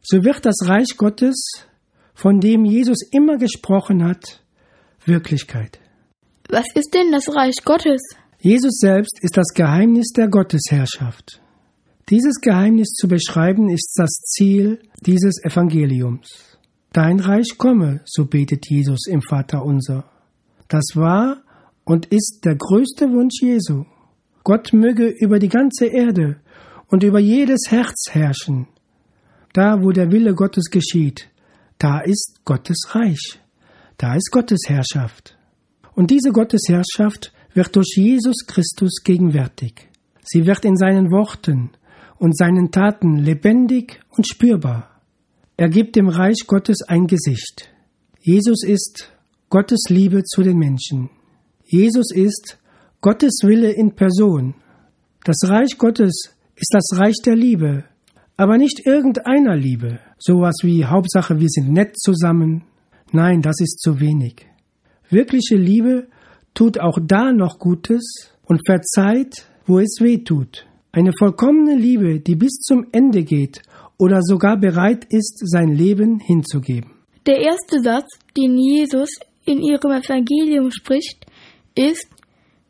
So 0.00 0.24
wird 0.24 0.46
das 0.46 0.56
Reich 0.64 0.96
Gottes, 0.96 1.66
von 2.14 2.40
dem 2.40 2.64
Jesus 2.64 3.06
immer 3.12 3.36
gesprochen 3.36 4.02
hat, 4.02 4.42
Wirklichkeit. 5.04 5.78
Was 6.50 6.64
ist 6.74 6.94
denn 6.94 7.12
das 7.12 7.28
Reich 7.28 7.56
Gottes? 7.62 8.00
Jesus 8.40 8.78
selbst 8.78 9.18
ist 9.20 9.36
das 9.36 9.48
Geheimnis 9.54 10.12
der 10.16 10.28
Gottesherrschaft. 10.28 11.42
Dieses 12.08 12.40
Geheimnis 12.40 12.94
zu 12.94 13.06
beschreiben 13.06 13.68
ist 13.68 13.92
das 13.96 14.08
Ziel 14.08 14.80
dieses 15.04 15.44
Evangeliums. 15.44 16.58
Dein 16.94 17.20
Reich 17.20 17.58
komme, 17.58 18.00
so 18.06 18.24
betet 18.24 18.70
Jesus 18.70 19.06
im 19.08 19.20
Vater 19.20 19.62
unser. 19.62 20.10
Das 20.68 20.84
war 20.94 21.42
und 21.84 22.06
ist 22.06 22.40
der 22.46 22.56
größte 22.56 23.10
Wunsch 23.10 23.42
Jesu. 23.42 23.84
Gott 24.42 24.72
möge 24.72 25.08
über 25.08 25.38
die 25.38 25.50
ganze 25.50 25.84
Erde 25.84 26.40
und 26.86 27.02
über 27.02 27.18
jedes 27.18 27.70
Herz 27.70 28.06
herrschen. 28.10 28.68
Da, 29.52 29.82
wo 29.82 29.90
der 29.90 30.10
Wille 30.10 30.34
Gottes 30.34 30.70
geschieht, 30.70 31.28
da 31.78 32.00
ist 32.00 32.40
Gottes 32.46 32.94
Reich. 32.94 33.38
Da 33.98 34.14
ist 34.14 34.30
Gottes 34.30 34.60
Herrschaft. 34.66 35.37
Und 35.98 36.12
diese 36.12 36.30
Gottesherrschaft 36.30 37.32
wird 37.54 37.74
durch 37.74 37.96
Jesus 37.96 38.46
Christus 38.46 39.02
gegenwärtig. 39.02 39.88
Sie 40.22 40.46
wird 40.46 40.64
in 40.64 40.76
seinen 40.76 41.10
Worten 41.10 41.70
und 42.20 42.38
seinen 42.38 42.70
Taten 42.70 43.16
lebendig 43.16 43.98
und 44.16 44.24
spürbar. 44.24 45.02
Er 45.56 45.68
gibt 45.68 45.96
dem 45.96 46.08
Reich 46.08 46.46
Gottes 46.46 46.82
ein 46.86 47.08
Gesicht. 47.08 47.70
Jesus 48.20 48.62
ist 48.62 49.10
Gottes 49.50 49.86
Liebe 49.88 50.22
zu 50.22 50.44
den 50.44 50.56
Menschen. 50.56 51.10
Jesus 51.64 52.12
ist 52.14 52.58
Gottes 53.00 53.40
Wille 53.42 53.72
in 53.72 53.96
Person. 53.96 54.54
Das 55.24 55.38
Reich 55.50 55.78
Gottes 55.78 56.30
ist 56.54 56.74
das 56.74 56.96
Reich 56.96 57.16
der 57.26 57.34
Liebe, 57.34 57.82
aber 58.36 58.56
nicht 58.56 58.86
irgendeiner 58.86 59.56
Liebe. 59.56 59.98
Sowas 60.16 60.58
wie 60.62 60.84
Hauptsache 60.84 61.40
wir 61.40 61.48
sind 61.48 61.72
nett 61.72 61.98
zusammen. 61.98 62.62
Nein, 63.10 63.42
das 63.42 63.56
ist 63.58 63.80
zu 63.80 63.98
wenig. 63.98 64.46
Wirkliche 65.10 65.56
Liebe 65.56 66.08
tut 66.54 66.78
auch 66.78 66.98
da 67.00 67.32
noch 67.32 67.58
Gutes 67.58 68.32
und 68.44 68.60
verzeiht, 68.66 69.46
wo 69.66 69.78
es 69.78 69.98
weh 70.00 70.18
tut. 70.18 70.66
Eine 70.92 71.12
vollkommene 71.18 71.76
Liebe, 71.76 72.20
die 72.20 72.34
bis 72.34 72.60
zum 72.60 72.86
Ende 72.92 73.22
geht 73.22 73.62
oder 73.98 74.20
sogar 74.22 74.58
bereit 74.58 75.06
ist, 75.10 75.40
sein 75.44 75.68
Leben 75.74 76.18
hinzugeben. 76.20 76.90
Der 77.26 77.40
erste 77.40 77.80
Satz, 77.80 78.06
den 78.36 78.58
Jesus 78.58 79.10
in 79.44 79.60
ihrem 79.60 79.92
Evangelium 79.92 80.70
spricht, 80.70 81.26
ist, 81.74 82.08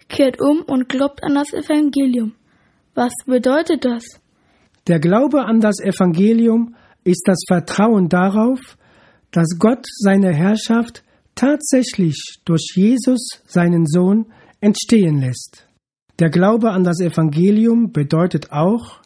kehrt 0.09 0.41
um 0.41 0.63
und 0.63 0.89
glaubt 0.89 1.23
an 1.23 1.35
das 1.35 1.53
Evangelium. 1.53 2.35
Was 2.95 3.13
bedeutet 3.27 3.85
das? 3.85 4.05
Der 4.87 4.99
Glaube 4.99 5.45
an 5.45 5.61
das 5.61 5.81
Evangelium 5.81 6.75
ist 7.05 7.23
das 7.27 7.39
Vertrauen 7.47 8.09
darauf, 8.09 8.59
dass 9.31 9.59
Gott 9.59 9.85
seine 9.87 10.33
Herrschaft 10.33 11.05
tatsächlich 11.39 12.41
durch 12.45 12.73
Jesus, 12.75 13.41
seinen 13.47 13.87
Sohn, 13.87 14.27
entstehen 14.61 15.21
lässt. 15.21 15.69
Der 16.19 16.31
Glaube 16.31 16.73
an 16.73 16.83
das 16.83 17.01
Evangelium 17.01 17.93
bedeutet 17.93 18.51
auch 18.51 19.01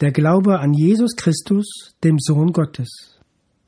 der 0.00 0.12
Glaube 0.12 0.60
an 0.60 0.72
Jesus 0.72 1.14
Christus, 1.16 1.94
dem 2.04 2.16
Sohn 2.18 2.52
Gottes. 2.52 3.20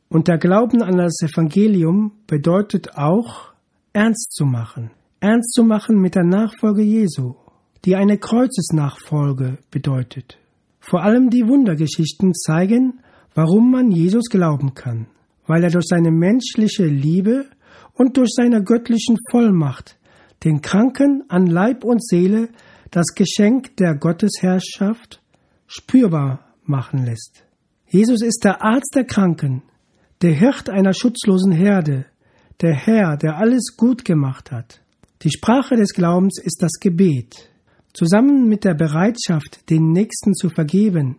Und 0.09 0.28
der 0.28 0.38
Glauben 0.38 0.83
an 0.83 0.97
das 0.97 1.21
Evangelium 1.21 2.12
bedeutet 2.26 2.97
auch, 2.97 3.52
ernst 3.92 4.33
zu 4.33 4.47
machen. 4.47 4.92
Ernst 5.21 5.52
zu 5.52 5.62
machen 5.62 6.00
mit 6.00 6.14
der 6.14 6.25
Nachfolge 6.25 6.83
Jesu, 6.83 7.35
die 7.85 7.97
eine 7.97 8.16
Kreuzesnachfolge 8.16 9.59
bedeutet. 9.71 10.38
Vor 10.80 11.02
allem 11.02 11.28
die 11.28 11.47
Wundergeschichten 11.47 12.33
zeigen, 12.33 13.00
warum 13.35 13.71
man 13.71 13.90
Jesus 13.90 14.30
glauben 14.30 14.73
kann, 14.75 15.09
weil 15.47 15.64
er 15.64 15.71
durch 15.71 15.87
seine 15.87 16.11
menschliche 16.11 16.87
Liebe 16.87 17.47
und 17.95 18.17
durch 18.17 18.31
seine 18.35 18.63
göttlichen 18.63 19.17
Vollmacht 19.31 19.99
den 20.45 20.63
Kranken 20.63 21.25
an 21.29 21.47
Leib 21.47 21.85
und 21.85 22.03
Seele 22.05 22.49
das 22.91 23.09
Geschenk 23.15 23.77
der 23.77 23.95
Gottesherrschaft 23.95 25.23
spürbar 25.67 26.47
machen 26.65 27.05
lässt. 27.05 27.45
Jesus 27.87 28.23
ist 28.23 28.45
der 28.45 28.63
Arzt 28.63 28.93
der 28.95 29.05
Kranken, 29.05 29.63
der 30.23 30.33
Hirt 30.33 30.71
einer 30.71 30.93
schutzlosen 30.93 31.53
Herde, 31.53 32.07
der 32.61 32.75
Herr, 32.75 33.17
der 33.17 33.37
alles 33.37 33.77
gut 33.77 34.05
gemacht 34.05 34.51
hat. 34.51 34.81
Die 35.23 35.31
Sprache 35.31 35.77
des 35.77 35.93
Glaubens 35.93 36.41
ist 36.43 36.63
das 36.63 36.73
Gebet. 36.81 37.51
Zusammen 37.93 38.49
mit 38.49 38.65
der 38.65 38.75
Bereitschaft, 38.75 39.69
den 39.71 39.93
Nächsten 39.93 40.35
zu 40.35 40.49
vergeben 40.49 41.17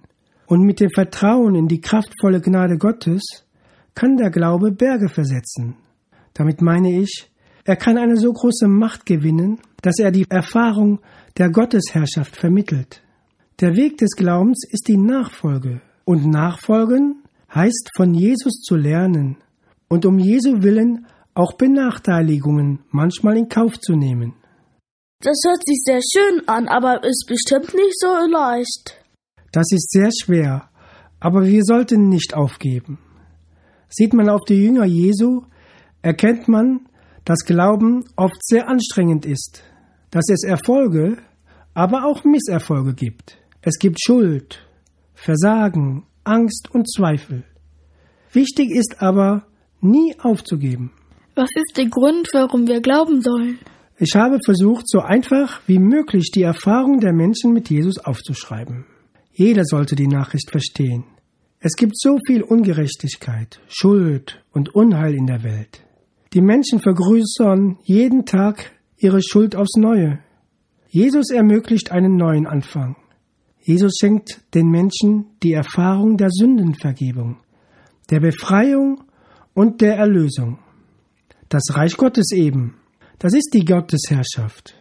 und 0.48 0.62
mit 0.62 0.80
dem 0.80 0.89
Vertrauen 0.89 1.56
in 1.56 1.68
die 1.68 1.82
kraftvolle 1.82 2.41
Gnade 2.41 2.77
Gottes 2.77 3.46
kann 3.94 4.18
der 4.18 4.32
Glaube 4.32 4.72
Berge 4.72 5.10
versetzen. 5.10 5.75
Damit 6.33 6.61
meine 6.61 7.01
ich, 7.01 7.31
er 7.65 7.75
kann 7.75 7.97
eine 7.97 8.17
so 8.17 8.31
große 8.31 8.67
Macht 8.67 9.05
gewinnen, 9.05 9.59
dass 9.81 10.00
er 10.00 10.11
die 10.11 10.25
Erfahrung 10.29 11.00
der 11.38 11.50
Gottesherrschaft 11.50 12.35
vermittelt. 12.35 13.01
Der 13.59 13.75
Weg 13.75 13.97
des 13.97 14.11
Glaubens 14.15 14.63
ist 14.69 14.88
die 14.88 14.97
Nachfolge. 14.97 15.81
Und 16.03 16.25
Nachfolgen 16.25 17.23
heißt 17.53 17.91
von 17.95 18.13
Jesus 18.13 18.61
zu 18.61 18.75
lernen 18.75 19.38
und 19.88 20.05
um 20.05 20.17
Jesu 20.17 20.63
willen 20.63 21.05
auch 21.33 21.53
Benachteiligungen 21.53 22.79
manchmal 22.89 23.38
in 23.38 23.50
Kauf 23.50 23.79
zu 23.79 23.93
nehmen. 23.93 24.33
Das 25.21 25.38
hört 25.45 25.63
sich 25.65 25.79
sehr 25.83 26.00
schön 26.01 26.47
an, 26.47 26.67
aber 26.67 27.03
ist 27.03 27.25
bestimmt 27.27 27.73
nicht 27.75 28.00
so 28.00 28.07
leicht. 28.07 28.97
Das 29.51 29.67
ist 29.71 29.91
sehr 29.91 30.09
schwer, 30.11 30.69
aber 31.19 31.45
wir 31.45 31.63
sollten 31.63 32.09
nicht 32.09 32.33
aufgeben. 32.33 33.00
Sieht 33.89 34.13
man 34.13 34.29
auf 34.29 34.41
die 34.47 34.55
Jünger 34.55 34.85
Jesu, 34.85 35.43
erkennt 36.01 36.48
man, 36.48 36.81
dass 37.25 37.46
Glauben 37.46 38.05
oft 38.15 38.38
sehr 38.46 38.67
anstrengend 38.67 39.25
ist, 39.25 39.63
dass 40.10 40.29
es 40.29 40.43
Erfolge, 40.43 41.17
aber 41.74 42.05
auch 42.05 42.24
Misserfolge 42.24 42.93
gibt. 42.93 43.38
Es 43.62 43.77
gibt 43.77 44.00
Schuld, 44.03 44.60
Versagen, 45.13 46.03
Angst 46.24 46.70
und 46.72 46.89
Zweifel. 46.91 47.43
Wichtig 48.31 48.72
ist 48.72 49.01
aber, 49.01 49.46
nie 49.81 50.15
aufzugeben. 50.20 50.91
Was 51.36 51.50
ist 51.55 51.77
der 51.77 51.88
Grund, 51.88 52.27
warum 52.34 52.67
wir 52.67 52.81
glauben 52.81 53.22
sollen? 53.22 53.60
Ich 53.98 54.15
habe 54.15 54.39
versucht, 54.43 54.89
so 54.89 55.00
einfach 55.00 55.62
wie 55.67 55.79
möglich 55.79 56.31
die 56.34 56.41
Erfahrung 56.41 57.00
der 57.00 57.13
Menschen 57.13 57.53
mit 57.53 57.70
Jesus 57.70 58.00
aufzuschreiben. 58.00 58.86
Jeder 59.31 59.63
sollte 59.63 59.96
die 59.96 60.08
Nachricht 60.08 60.50
verstehen. 60.50 61.03
Es 61.60 61.75
gibt 61.75 61.93
so 61.96 62.17
viel 62.25 62.41
Ungerechtigkeit, 62.41 63.62
Schuld 63.67 64.43
und 64.51 64.74
Unheil 64.74 65.13
in 65.13 65.27
der 65.27 65.43
Welt. 65.43 65.84
Die 66.33 66.41
Menschen 66.41 66.79
vergrößern 66.79 67.77
jeden 67.83 68.25
Tag 68.25 68.71
ihre 68.97 69.21
Schuld 69.21 69.53
aufs 69.55 69.75
Neue. 69.75 70.19
Jesus 70.88 71.29
ermöglicht 71.29 71.91
einen 71.91 72.15
neuen 72.15 72.47
Anfang. 72.47 72.95
Jesus 73.59 73.97
schenkt 74.00 74.41
den 74.53 74.69
Menschen 74.69 75.25
die 75.43 75.51
Erfahrung 75.51 76.15
der 76.15 76.29
Sündenvergebung, 76.31 77.38
der 78.09 78.21
Befreiung 78.21 79.03
und 79.53 79.81
der 79.81 79.97
Erlösung. 79.97 80.59
Das 81.50 81.63
Reich 81.75 81.97
Gottes 81.97 82.31
eben, 82.31 82.75
das 83.19 83.33
ist 83.33 83.50
die 83.53 83.65
Gottesherrschaft. 83.65 84.75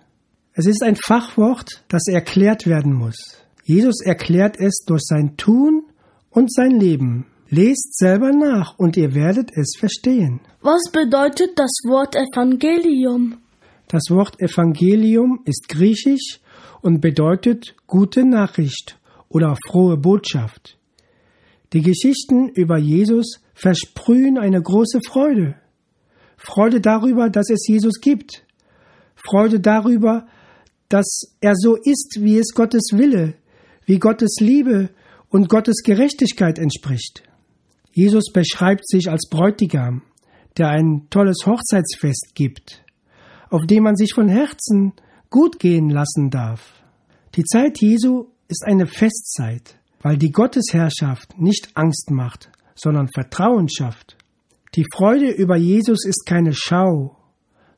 Es 0.53 0.67
ist 0.67 0.85
ein 0.85 0.97
Fachwort, 0.97 1.85
das 1.89 2.07
erklärt 2.07 2.67
werden 2.69 2.93
muss. 2.93 3.17
Jesus 3.65 4.01
erklärt 4.05 4.57
es 4.59 4.85
durch 4.87 5.03
sein 5.03 5.37
Tun 5.37 5.83
und 6.31 6.53
sein 6.53 6.79
Leben. 6.79 7.27
Lest 7.53 7.99
selber 7.99 8.31
nach 8.31 8.79
und 8.79 8.97
ihr 8.97 9.13
werdet 9.13 9.51
es 9.57 9.73
verstehen. 9.77 10.41
Was 10.63 10.83
bedeutet 10.93 11.59
das 11.59 11.73
Wort 11.85 12.15
Evangelium? 12.15 13.39
Das 13.89 14.05
Wort 14.09 14.41
Evangelium 14.41 15.41
ist 15.47 15.69
griechisch 15.69 16.41
und 16.81 17.01
bedeutet 17.01 17.75
gute 17.89 18.25
Nachricht 18.25 19.01
oder 19.29 19.57
frohe 19.67 19.97
Botschaft. 19.97 20.79
Die 21.73 21.83
Geschichten 21.83 22.51
über 22.51 22.79
Jesus 22.79 23.41
versprühen 23.55 24.39
eine 24.39 24.63
große 24.63 25.01
Freude. 25.05 25.57
Freude 26.37 26.81
darüber, 26.81 27.31
dass 27.31 27.51
es 27.51 27.67
Jesus 27.67 28.01
gibt. 28.01 28.45
Freude 29.17 29.59
darüber, 29.59 30.29
dass 30.89 31.35
er 31.41 31.57
so 31.57 31.75
ist, 31.75 32.19
wie 32.21 32.39
es 32.39 32.55
Gottes 32.55 32.91
Wille, 32.93 33.35
wie 33.87 33.99
Gottes 33.99 34.37
Liebe 34.39 34.91
und 35.31 35.49
Gottes 35.49 35.83
Gerechtigkeit 35.83 36.57
entspricht. 36.57 37.25
Jesus 37.93 38.33
beschreibt 38.33 38.87
sich 38.89 39.11
als 39.11 39.29
Bräutigam, 39.29 40.03
der 40.57 40.69
ein 40.69 41.07
tolles 41.11 41.45
Hochzeitsfest 41.47 42.33
gibt, 42.35 42.85
auf 43.51 43.67
dem 43.67 43.85
man 43.85 43.97
sich 43.97 44.13
von 44.15 44.29
Herzen 44.29 44.93
gut 45.29 45.59
gehen 45.59 45.91
lassen 45.91 46.31
darf. 46.31 46.83
Die 47.35 47.45
Zeit 47.45 47.81
Jesu 47.81 48.27
ist 48.49 48.65
eine 48.67 48.87
Festzeit, 48.87 49.79
weil 50.03 50.17
die 50.17 50.31
Gottesherrschaft 50.33 51.39
nicht 51.39 51.71
Angst 51.75 52.11
macht, 52.11 52.51
sondern 52.75 53.09
Vertrauen 53.09 53.69
schafft. 53.69 54.17
Die 54.75 54.87
Freude 54.95 55.31
über 55.31 55.57
Jesus 55.57 56.05
ist 56.05 56.27
keine 56.27 56.53
Schau, 56.53 57.17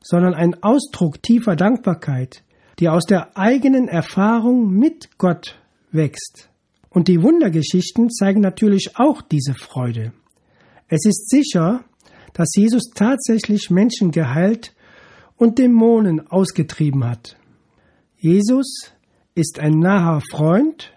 sondern 0.01 0.33
ein 0.33 0.61
Ausdruck 0.61 1.21
tiefer 1.21 1.55
Dankbarkeit, 1.55 2.43
die 2.79 2.89
aus 2.89 3.05
der 3.05 3.37
eigenen 3.37 3.87
Erfahrung 3.87 4.71
mit 4.71 5.17
Gott 5.17 5.59
wächst. 5.91 6.49
Und 6.93 7.07
die 7.07 7.21
Wundergeschichten 7.21 8.11
zeigen 8.11 8.41
natürlich 8.41 8.91
auch 8.95 9.23
diese 9.23 9.55
Freude. 9.55 10.13
Es 10.87 11.05
ist 11.05 11.27
sicher, 11.29 11.83
dass 12.33 12.49
Jesus 12.55 12.91
tatsächlich 12.93 13.71
Menschen 13.71 14.11
geheilt 14.11 14.75
und 15.35 15.57
Dämonen 15.57 16.27
ausgetrieben 16.27 17.03
hat. 17.03 17.35
Jesus 18.17 18.93
ist 19.33 19.59
ein 19.59 19.79
naher 19.79 20.21
Freund 20.31 20.93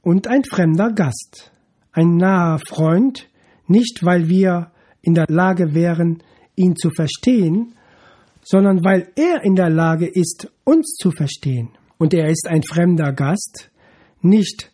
und 0.00 0.28
ein 0.28 0.44
fremder 0.44 0.92
Gast. 0.92 1.50
Ein 1.90 2.16
naher 2.16 2.60
Freund, 2.68 3.28
nicht 3.66 4.04
weil 4.04 4.28
wir 4.28 4.70
in 5.02 5.14
der 5.14 5.26
Lage 5.28 5.74
wären, 5.74 6.22
ihn 6.54 6.76
zu 6.76 6.90
verstehen, 6.90 7.74
sondern 8.44 8.84
weil 8.84 9.10
er 9.16 9.42
in 9.42 9.56
der 9.56 9.70
Lage 9.70 10.06
ist, 10.06 10.52
uns 10.62 10.96
zu 11.00 11.10
verstehen. 11.10 11.70
Und 11.98 12.14
er 12.14 12.28
ist 12.28 12.46
ein 12.46 12.62
fremder 12.62 13.12
Gast, 13.12 13.70
nicht 14.20 14.70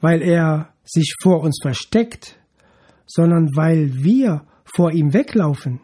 weil 0.00 0.22
er 0.22 0.72
sich 0.84 1.14
vor 1.22 1.40
uns 1.42 1.58
versteckt, 1.60 2.38
sondern 3.06 3.48
weil 3.54 3.92
wir 3.94 4.46
vor 4.64 4.92
ihm 4.92 5.12
weglaufen. 5.12 5.80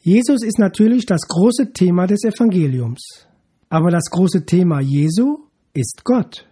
Jesus 0.00 0.42
ist 0.42 0.58
natürlich 0.58 1.06
das 1.06 1.22
große 1.22 1.72
Thema 1.72 2.06
des 2.06 2.22
Evangeliums. 2.24 3.26
Aber 3.68 3.90
das 3.90 4.04
große 4.10 4.46
Thema 4.46 4.80
Jesu 4.80 5.38
ist 5.74 6.04
Gott. 6.04 6.46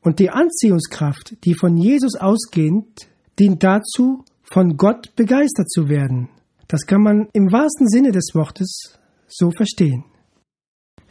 Und 0.00 0.18
die 0.18 0.30
Anziehungskraft, 0.30 1.36
die 1.44 1.54
von 1.54 1.76
Jesus 1.76 2.14
ausgeht, 2.14 3.08
dient 3.38 3.62
dazu, 3.62 4.24
von 4.42 4.76
Gott 4.76 5.14
begeistert 5.16 5.68
zu 5.70 5.88
werden. 5.88 6.30
Das 6.68 6.86
kann 6.86 7.02
man 7.02 7.28
im 7.32 7.52
wahrsten 7.52 7.88
Sinne 7.88 8.12
des 8.12 8.30
Wortes 8.34 8.98
so 9.26 9.50
verstehen. 9.50 10.04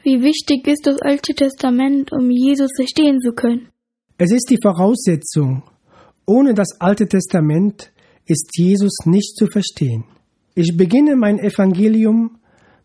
Wie 0.04 0.22
wichtig 0.22 0.68
ist 0.68 0.86
das 0.86 1.02
Alte 1.02 1.34
Testament, 1.34 2.12
um 2.12 2.30
Jesus 2.30 2.72
verstehen 2.76 3.20
zu 3.20 3.34
können? 3.34 3.70
Es 4.18 4.32
ist 4.32 4.50
die 4.50 4.60
Voraussetzung. 4.62 5.64
Ohne 6.26 6.54
das 6.54 6.80
Alte 6.80 7.06
Testament 7.06 7.92
ist 8.26 8.50
Jesus 8.56 9.00
nicht 9.06 9.36
zu 9.36 9.48
verstehen. 9.48 10.06
Ich 10.54 10.78
beginne 10.78 11.18
mein 11.18 11.38
Evangelium 11.38 12.38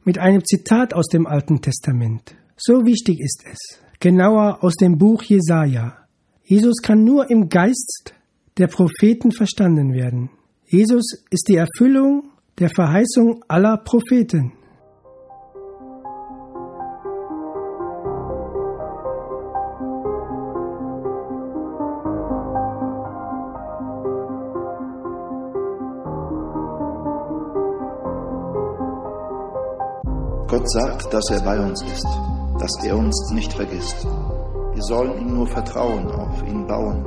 mit 0.04 0.18
einem 0.18 0.44
Zitat 0.44 0.92
aus 0.92 1.06
dem 1.06 1.28
Alten 1.28 1.60
Testament. 1.60 2.34
So 2.56 2.84
wichtig 2.84 3.20
ist 3.20 3.44
es. 3.48 3.58
Genauer 4.00 4.64
aus 4.64 4.74
dem 4.74 4.98
Buch 4.98 5.22
Jesaja. 5.22 5.98
Jesus 6.42 6.82
kann 6.82 7.04
nur 7.04 7.30
im 7.30 7.48
Geist 7.48 8.12
der 8.58 8.66
Propheten 8.66 9.30
verstanden 9.30 9.92
werden. 9.92 10.30
Jesus 10.66 11.24
ist 11.30 11.46
die 11.48 11.56
Erfüllung 11.56 12.24
der 12.58 12.70
Verheißung 12.70 13.44
aller 13.46 13.76
Propheten. 13.76 14.52
Gott 30.72 30.82
sagt, 30.82 31.14
dass 31.14 31.30
er 31.30 31.40
bei 31.40 31.58
uns 31.58 31.82
ist, 31.82 32.06
dass 32.60 32.84
er 32.84 32.96
uns 32.96 33.30
nicht 33.32 33.52
vergisst. 33.52 34.06
Wir 34.72 34.82
sollen 34.82 35.18
ihm 35.20 35.34
nur 35.34 35.46
vertrauen, 35.48 36.08
auf 36.12 36.42
ihn 36.46 36.64
bauen, 36.66 37.04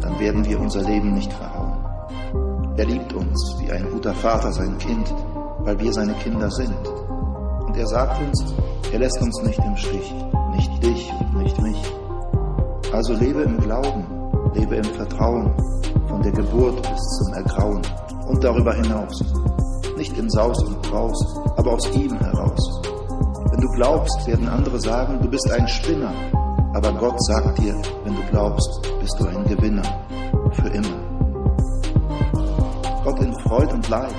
dann 0.00 0.18
werden 0.20 0.44
wir 0.44 0.60
unser 0.60 0.82
Leben 0.82 1.14
nicht 1.14 1.32
verhauen. 1.32 1.82
Er 2.76 2.84
liebt 2.84 3.14
uns 3.14 3.56
wie 3.58 3.70
ein 3.70 3.90
guter 3.90 4.12
Vater 4.12 4.52
sein 4.52 4.76
Kind, 4.76 5.14
weil 5.60 5.78
wir 5.78 5.92
seine 5.94 6.12
Kinder 6.14 6.50
sind. 6.50 6.76
Und 7.66 7.74
er 7.74 7.86
sagt 7.86 8.20
uns, 8.20 8.54
er 8.92 8.98
lässt 8.98 9.22
uns 9.22 9.42
nicht 9.44 9.60
im 9.60 9.76
Stich, 9.76 10.14
nicht 10.54 10.84
dich 10.84 11.10
und 11.20 11.42
nicht 11.42 11.58
mich. 11.62 11.94
Also 12.92 13.14
lebe 13.14 13.42
im 13.42 13.58
Glauben, 13.60 14.04
lebe 14.52 14.76
im 14.76 14.84
Vertrauen, 14.84 15.54
von 16.06 16.20
der 16.20 16.32
Geburt 16.32 16.82
bis 16.82 17.00
zum 17.18 17.32
Ergrauen 17.32 17.82
und 18.28 18.44
darüber 18.44 18.74
hinaus. 18.74 19.24
Nicht 19.96 20.18
in 20.18 20.28
Saus 20.28 20.62
und 20.64 20.82
Braus, 20.82 21.38
aber 21.56 21.72
aus 21.72 21.94
ihm 21.94 22.18
heraus. 22.18 22.89
Wenn 23.60 23.68
du 23.68 23.74
glaubst, 23.74 24.26
werden 24.26 24.48
andere 24.48 24.80
sagen, 24.80 25.20
du 25.20 25.28
bist 25.28 25.50
ein 25.50 25.68
Spinner. 25.68 26.14
Aber 26.72 26.94
Gott 26.94 27.22
sagt 27.24 27.58
dir, 27.58 27.74
wenn 28.04 28.16
du 28.16 28.22
glaubst, 28.30 28.80
bist 28.98 29.14
du 29.20 29.26
ein 29.26 29.44
Gewinner. 29.44 29.82
Für 30.52 30.68
immer. 30.68 30.96
Gott 33.04 33.20
in 33.20 33.38
Freud 33.40 33.70
und 33.74 33.86
Leid, 33.90 34.14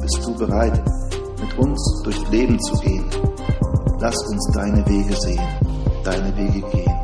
bist 0.00 0.24
du 0.24 0.34
bereit, 0.38 0.82
mit 1.38 1.58
uns 1.58 2.00
durchs 2.02 2.30
Leben 2.30 2.58
zu 2.62 2.78
gehen. 2.78 3.04
Lass 4.00 4.16
uns 4.30 4.52
deine 4.54 4.86
Wege 4.86 5.14
sehen, 5.20 5.46
deine 6.02 6.34
Wege 6.34 6.62
gehen. 6.70 6.97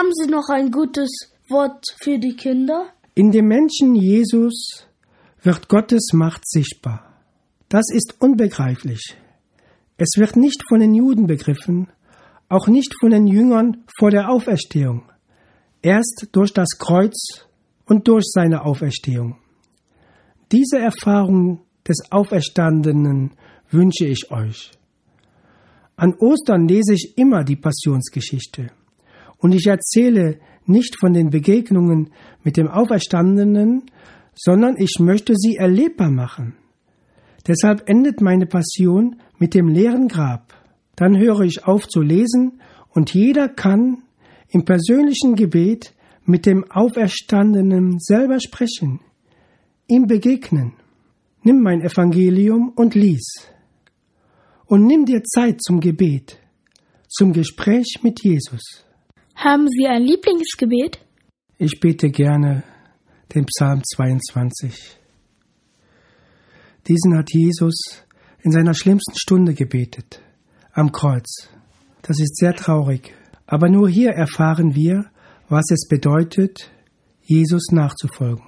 Haben 0.00 0.14
Sie 0.14 0.30
noch 0.30 0.48
ein 0.48 0.70
gutes 0.70 1.10
Wort 1.50 1.84
für 2.02 2.18
die 2.18 2.34
Kinder? 2.34 2.88
In 3.14 3.32
dem 3.32 3.48
Menschen 3.48 3.94
Jesus 3.94 4.86
wird 5.42 5.68
Gottes 5.68 6.14
Macht 6.14 6.48
sichtbar. 6.48 7.20
Das 7.68 7.84
ist 7.92 8.14
unbegreiflich. 8.18 9.14
Es 9.98 10.08
wird 10.16 10.36
nicht 10.36 10.64
von 10.66 10.80
den 10.80 10.94
Juden 10.94 11.26
begriffen, 11.26 11.88
auch 12.48 12.66
nicht 12.66 12.94
von 12.98 13.10
den 13.10 13.26
Jüngern 13.26 13.84
vor 13.98 14.10
der 14.10 14.30
Auferstehung, 14.30 15.02
erst 15.82 16.28
durch 16.32 16.54
das 16.54 16.78
Kreuz 16.78 17.44
und 17.84 18.08
durch 18.08 18.24
seine 18.26 18.64
Auferstehung. 18.64 19.36
Diese 20.50 20.78
Erfahrung 20.78 21.60
des 21.86 22.10
Auferstandenen 22.10 23.32
wünsche 23.70 24.06
ich 24.06 24.30
euch. 24.30 24.70
An 25.96 26.14
Ostern 26.14 26.66
lese 26.66 26.94
ich 26.94 27.18
immer 27.18 27.44
die 27.44 27.56
Passionsgeschichte 27.56 28.70
und 29.40 29.54
ich 29.54 29.66
erzähle 29.66 30.38
nicht 30.66 30.98
von 30.98 31.12
den 31.12 31.30
Begegnungen 31.30 32.10
mit 32.44 32.56
dem 32.56 32.68
Auferstandenen, 32.68 33.82
sondern 34.34 34.76
ich 34.78 34.98
möchte 35.00 35.34
sie 35.36 35.56
erlebbar 35.56 36.10
machen. 36.10 36.54
Deshalb 37.46 37.88
endet 37.88 38.20
meine 38.20 38.46
Passion 38.46 39.16
mit 39.38 39.54
dem 39.54 39.68
leeren 39.68 40.08
Grab. 40.08 40.54
Dann 40.96 41.18
höre 41.18 41.40
ich 41.40 41.64
auf 41.64 41.88
zu 41.88 42.02
lesen 42.02 42.60
und 42.90 43.14
jeder 43.14 43.48
kann 43.48 44.02
im 44.48 44.64
persönlichen 44.64 45.34
Gebet 45.34 45.94
mit 46.24 46.46
dem 46.46 46.70
Auferstandenen 46.70 47.98
selber 47.98 48.38
sprechen, 48.40 49.00
ihm 49.88 50.06
begegnen. 50.06 50.74
Nimm 51.42 51.62
mein 51.62 51.80
Evangelium 51.80 52.72
und 52.76 52.94
lies. 52.94 53.48
Und 54.66 54.86
nimm 54.86 55.06
dir 55.06 55.24
Zeit 55.24 55.62
zum 55.62 55.80
Gebet, 55.80 56.38
zum 57.08 57.32
Gespräch 57.32 58.00
mit 58.02 58.22
Jesus. 58.22 58.84
Haben 59.42 59.68
Sie 59.70 59.86
ein 59.86 60.02
Lieblingsgebet? 60.02 61.00
Ich 61.56 61.80
bete 61.80 62.10
gerne 62.10 62.62
den 63.34 63.46
Psalm 63.46 63.80
22. 63.82 64.98
Diesen 66.86 67.16
hat 67.16 67.32
Jesus 67.32 68.04
in 68.42 68.52
seiner 68.52 68.74
schlimmsten 68.74 69.16
Stunde 69.16 69.54
gebetet, 69.54 70.20
am 70.72 70.92
Kreuz. 70.92 71.48
Das 72.02 72.20
ist 72.20 72.36
sehr 72.36 72.54
traurig. 72.54 73.14
Aber 73.46 73.70
nur 73.70 73.88
hier 73.88 74.10
erfahren 74.10 74.74
wir, 74.74 75.06
was 75.48 75.70
es 75.70 75.88
bedeutet, 75.88 76.70
Jesus 77.22 77.68
nachzufolgen. 77.72 78.44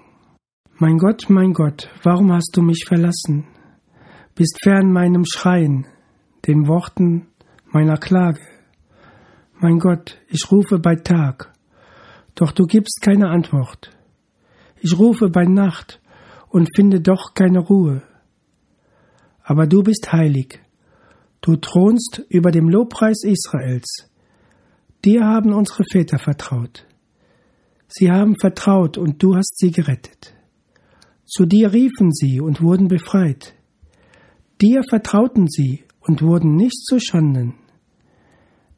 Mein 0.74 0.98
Gott, 0.98 1.30
mein 1.30 1.54
Gott, 1.54 1.88
warum 2.02 2.30
hast 2.34 2.50
du 2.54 2.60
mich 2.60 2.84
verlassen? 2.86 3.46
Bist 4.34 4.58
fern 4.62 4.92
meinem 4.92 5.24
Schreien, 5.24 5.86
den 6.46 6.68
Worten 6.68 7.28
meiner 7.72 7.96
Klage. 7.96 8.51
Mein 9.62 9.78
Gott, 9.78 10.18
ich 10.28 10.50
rufe 10.50 10.78
bei 10.78 10.96
Tag, 10.96 11.54
doch 12.34 12.52
du 12.52 12.66
gibst 12.66 13.00
keine 13.00 13.30
Antwort. 13.30 13.96
Ich 14.80 14.98
rufe 14.98 15.30
bei 15.30 15.44
Nacht 15.46 16.02
und 16.50 16.68
finde 16.76 17.00
doch 17.00 17.32
keine 17.32 17.60
Ruhe 17.60 18.02
aber 19.42 19.66
du 19.66 19.82
bist 19.82 20.12
heilig. 20.12 20.60
Du 21.40 21.56
thronst 21.56 22.24
über 22.28 22.50
dem 22.50 22.68
Lobpreis 22.68 23.24
Israels. 23.24 24.08
Dir 25.04 25.24
haben 25.24 25.52
unsere 25.52 25.82
Väter 25.90 26.18
vertraut. 26.18 26.86
Sie 27.88 28.10
haben 28.10 28.36
vertraut 28.38 28.96
und 28.96 29.22
du 29.22 29.34
hast 29.34 29.58
sie 29.58 29.72
gerettet. 29.72 30.34
Zu 31.26 31.46
dir 31.46 31.72
riefen 31.72 32.12
sie 32.12 32.40
und 32.40 32.62
wurden 32.62 32.88
befreit. 32.88 33.54
Dir 34.60 34.82
vertrauten 34.88 35.48
sie 35.48 35.84
und 36.00 36.22
wurden 36.22 36.54
nicht 36.54 36.86
zu 36.86 37.00
Schanden. 37.00 37.54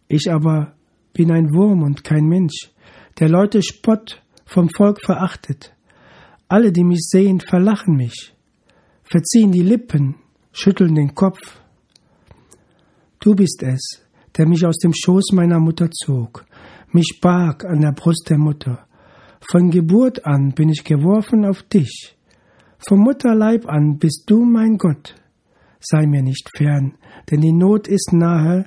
Ich 0.09 0.31
aber 0.31 0.75
bin 1.13 1.31
ein 1.31 1.53
Wurm 1.55 1.83
und 1.83 2.05
kein 2.05 2.27
Mensch, 2.27 2.71
der 3.19 3.29
Leute 3.29 3.63
Spott 3.63 4.23
vom 4.45 4.69
Volk 4.69 5.01
verachtet. 5.01 5.75
Alle, 6.49 6.73
die 6.73 6.85
mich 6.85 7.07
sehen, 7.09 7.41
verlachen 7.41 7.97
mich, 7.97 8.35
verziehen 9.03 9.53
die 9.53 9.63
Lippen, 9.63 10.17
schütteln 10.53 10.95
den 10.95 11.15
Kopf. 11.15 11.61
Du 13.21 13.35
bist 13.35 13.63
es, 13.63 14.03
der 14.37 14.47
mich 14.47 14.67
aus 14.67 14.77
dem 14.77 14.93
Schoß 14.95 15.33
meiner 15.33 15.59
Mutter 15.59 15.91
zog, 15.91 16.45
mich 16.93 17.19
barg 17.23 17.65
an 17.65 17.81
der 17.81 17.93
Brust 17.93 18.27
der 18.29 18.39
Mutter. 18.39 18.87
Von 19.41 19.71
Geburt 19.71 20.25
an 20.27 20.53
bin 20.55 20.69
ich 20.69 20.85
geworfen 20.85 21.45
auf 21.45 21.63
dich. 21.63 22.17
Vom 22.79 23.01
Mutterleib 23.01 23.67
an 23.67 23.99
bist 23.99 24.25
du 24.27 24.45
mein 24.45 24.79
Gott. 24.79 25.15
Sei 25.81 26.07
mir 26.07 26.23
nicht 26.23 26.51
fern, 26.57 26.95
denn 27.31 27.41
die 27.41 27.53
Not 27.53 27.89
ist 27.89 28.13
nahe 28.13 28.67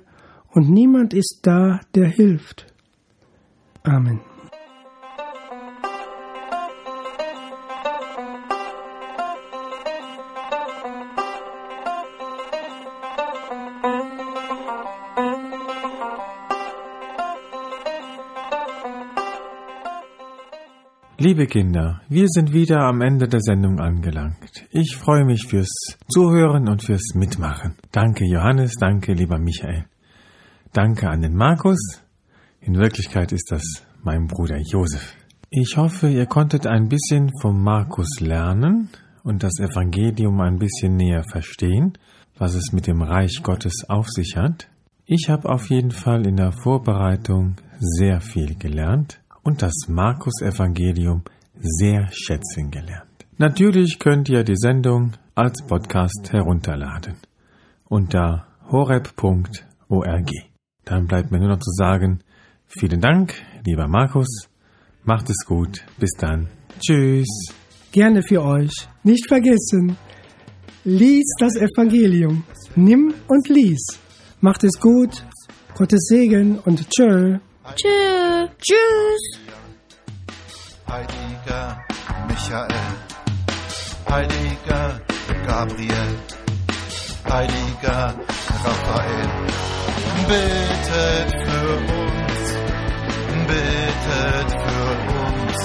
und 0.58 0.72
niemand 0.72 1.13
ist 1.13 1.41
da, 1.43 1.82
der 1.93 2.08
hilft. 2.08 2.65
Amen. 3.84 4.20
Liebe 21.20 21.46
Kinder, 21.46 22.02
wir 22.10 22.26
sind 22.30 22.52
wieder 22.52 22.80
am 22.80 23.02
Ende 23.02 23.28
der 23.28 23.41
Sendung 23.41 23.80
angelangt. 23.80 24.65
Ich 24.72 24.96
freue 24.96 25.24
mich 25.24 25.46
fürs 25.46 25.70
Zuhören 26.10 26.67
und 26.67 26.82
fürs 26.84 27.13
Mitmachen. 27.13 27.76
Danke 27.91 28.26
Johannes, 28.26 28.74
danke 28.80 29.13
lieber 29.13 29.38
Michael. 29.38 29.86
Danke 30.73 31.10
an 31.10 31.21
den 31.21 31.36
Markus. 31.36 32.01
In 32.62 32.75
Wirklichkeit 32.75 33.32
ist 33.32 33.51
das 33.51 33.63
mein 34.03 34.27
Bruder 34.27 34.60
Josef. 34.60 35.15
Ich 35.49 35.77
hoffe, 35.77 36.10
ihr 36.10 36.25
konntet 36.25 36.67
ein 36.67 36.89
bisschen 36.89 37.32
vom 37.41 37.63
Markus 37.63 38.19
lernen 38.19 38.89
und 39.23 39.43
das 39.43 39.60
Evangelium 39.60 40.39
ein 40.41 40.60
bisschen 40.60 40.95
näher 40.95 41.23
verstehen, 41.23 41.97
was 42.38 42.53
es 42.56 42.73
mit 42.73 42.88
dem 42.88 43.01
Reich 43.01 43.41
Gottes 43.43 43.86
auf 43.88 44.08
sich 44.10 44.36
hat. 44.36 44.67
Ich 45.06 45.30
habe 45.30 45.49
auf 45.49 45.69
jeden 45.69 45.91
Fall 45.91 46.27
in 46.27 46.36
der 46.36 46.51
Vorbereitung 46.51 47.56
sehr 47.80 48.19
viel 48.19 48.56
gelernt 48.56 49.21
und 49.43 49.62
das 49.62 49.73
Markus-Evangelium 49.88 51.23
sehr 51.60 52.08
schätzen 52.12 52.71
gelernt. 52.71 53.08
Natürlich 53.38 53.99
könnt 53.99 54.30
ihr 54.30 54.43
die 54.43 54.58
Sendung 54.58 55.13
als 55.36 55.65
Podcast 55.65 56.32
herunterladen 56.32 57.15
unter 57.89 58.47
horeb.org. 58.69 60.32
Dann 60.89 61.06
bleibt 61.06 61.32
mir 61.32 61.39
nur 61.39 61.50
noch 61.50 61.60
zu 61.60 61.71
sagen, 61.71 62.19
vielen 62.65 63.02
Dank, 63.02 63.34
lieber 63.65 63.88
Markus, 63.89 64.47
macht 65.04 65.30
es 65.30 65.45
gut, 65.45 65.84
bis 66.00 66.12
dann, 66.17 66.47
tschüss. 66.80 67.28
Gerne 67.91 68.21
für 68.23 68.41
euch. 68.41 68.71
Nicht 69.04 69.28
vergessen, 69.28 69.97
lies 70.86 71.26
das 71.39 71.56
Evangelium. 71.56 72.43
Nimm 72.76 73.13
und 73.28 73.50
lies. 73.50 74.00
Macht 74.39 74.63
es 74.63 74.80
gut, 74.80 75.26
Gottes 75.76 76.08
Segen 76.08 76.60
und 76.60 76.89
tschö. 76.89 77.38
Tschüss. 77.76 78.50
Tschüss. 78.60 79.41
Heiliger 80.88 81.78
Michael, 82.30 82.67
Heiliger 84.10 85.02
Gabriel, 85.45 86.15
Heiliger 87.30 88.15
Raphael, 88.63 89.76
bittet 90.27 91.31
für 91.45 91.69
uns, 92.01 92.43
bittet 93.47 94.49
für 94.63 94.89
uns, 95.23 95.57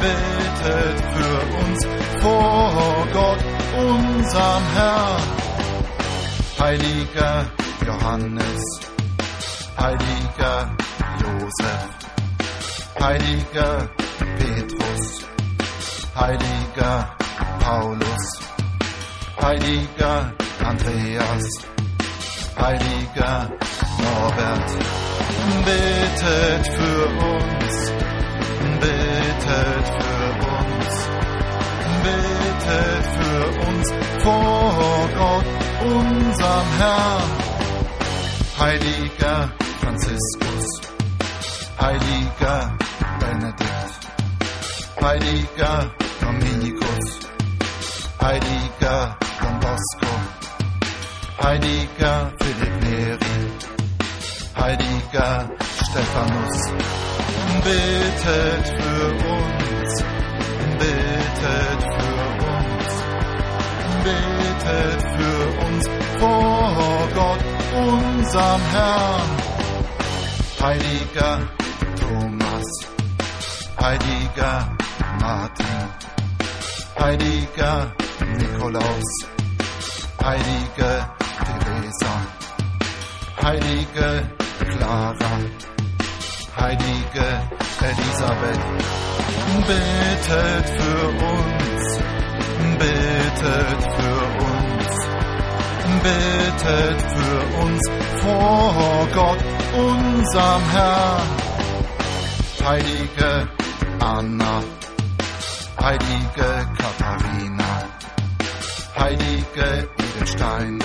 bittet 0.00 0.98
für 1.14 1.38
uns 1.60 1.86
vor 2.22 3.06
Gott, 3.12 3.42
unserem 3.76 4.64
Herrn. 4.74 5.38
Heiliger 6.60 7.46
Johannes, 7.86 8.62
Heiliger 9.78 10.76
Josef, 11.20 11.88
Heiliger 13.00 13.88
Petrus, 14.38 15.24
Heiliger 16.16 17.16
Paulus, 17.60 18.40
Heiliger 19.40 20.32
Andreas, 20.64 21.44
Heiliger 22.60 23.50
Norbert, 23.98 24.70
bittet 25.64 26.66
für 26.76 27.06
uns, 27.06 27.92
betet 28.80 29.86
für 29.98 30.28
uns, 30.56 31.08
betet 32.02 33.04
für 33.16 33.40
uns 33.68 33.92
vor 34.22 35.08
Gott, 35.16 35.46
unserem 35.84 36.68
Herrn. 36.78 37.30
Heiliger 38.58 39.50
Franziskus, 39.80 40.80
heiliger 41.80 42.76
Benedikt, 43.20 44.00
heiliger 45.00 45.90
Dominikus, 46.20 47.20
heiliger 48.20 49.16
Don 49.40 49.60
Bosco, 49.60 50.27
heiliger 51.42 52.32
Philipp 52.40 52.82
Neri, 52.82 53.38
heiliger 54.56 55.50
Stephanus, 55.84 56.58
betet 57.64 58.66
für 58.78 59.06
uns, 59.36 59.90
betet 60.78 61.82
für 61.94 62.18
uns, 62.56 62.90
betet 64.04 65.02
für 65.16 65.66
uns 65.66 65.88
vor 66.18 67.08
Gott, 67.14 67.44
unserem 67.76 68.60
Herrn. 68.72 69.30
Heiliger 70.60 71.48
Thomas, 72.00 72.66
heiliger 73.80 74.76
Martin, 75.20 75.88
heiliger 76.98 77.92
Nikolaus, 78.36 79.10
heilige 80.20 81.17
Teresa, 81.44 82.14
heilige 83.42 84.30
Clara, 84.70 85.34
heilige 86.56 87.28
Elisabeth, 87.80 88.64
betet 89.66 90.66
für 90.78 91.08
uns, 91.32 91.98
betet 92.78 93.82
für 93.96 94.20
uns, 94.44 94.92
betet 96.02 97.00
für 97.12 97.62
uns 97.62 97.82
vor 98.22 99.08
Gott, 99.14 99.44
unserem 99.76 100.70
Herrn. 100.70 101.28
Heilige 102.64 103.48
Anna, 104.00 104.62
heilige 105.80 106.66
Katharina, 106.76 107.72
heilige 108.98 109.88
Edelstein, 110.18 110.80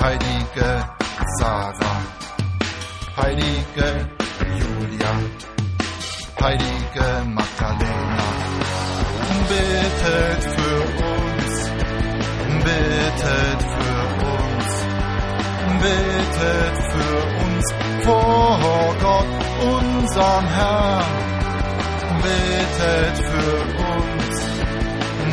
heilige 0.00 0.84
Sarah, 1.40 2.00
heilige 3.16 4.08
Julia, 4.60 5.12
heilige 6.40 7.24
Magdalena, 7.26 8.28
betet 9.48 10.44
für 10.54 10.80
uns, 11.10 11.70
betet 12.64 13.62
für 13.74 14.02
uns, 14.30 14.66
betet 15.82 16.76
für 16.92 17.18
uns 17.46 17.64
vor 18.04 18.94
Gott, 19.02 19.32
unserem 19.74 20.46
Herrn, 20.46 21.04
betet 22.22 23.16
für 23.26 23.58
uns, 23.90 24.36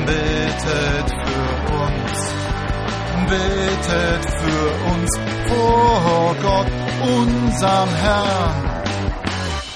betet 0.08 1.10
für 1.10 1.76
uns, 1.76 2.35
betet 3.30 4.26
für 4.42 4.92
uns 4.92 5.12
vor 5.48 6.36
Gott, 6.42 6.68
unserem 7.02 7.90
Herrn. 7.90 8.84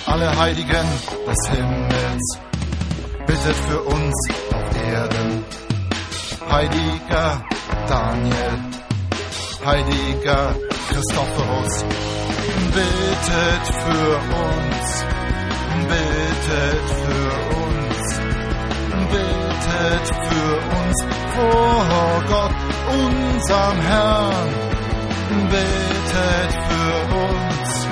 Alle 0.06 0.38
Heiligen 0.38 0.88
des 1.28 1.50
Himmels, 1.50 2.40
bittet 3.26 3.56
für 3.68 3.82
uns 3.82 4.16
auf 4.54 4.84
Erden. 4.92 5.46
Heiliger 6.52 7.44
Daniel, 7.88 8.60
heiliger 9.66 10.56
Christophorus, 10.90 11.86
betet 12.74 13.66
für 13.84 14.16
uns, 14.48 15.06
betet 15.88 16.90
für 17.04 17.30
uns, 17.58 18.20
betet 19.12 19.39
für 19.70 20.56
uns 20.80 20.98
vor 21.36 22.24
Gott, 22.28 22.52
unserem 22.92 23.82
Herrn, 23.82 24.50
betet 25.50 26.52
für 26.70 26.96
uns, 27.28 27.88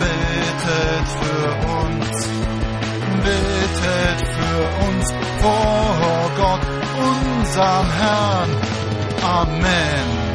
betet 0.00 1.06
für 1.20 1.48
uns, 1.78 2.28
betet 3.24 4.18
für 4.36 4.62
uns 4.86 5.06
vor 5.40 6.30
Gott, 6.36 6.60
unserem 6.98 7.90
Herrn. 7.92 8.50
Amen. 9.22 10.29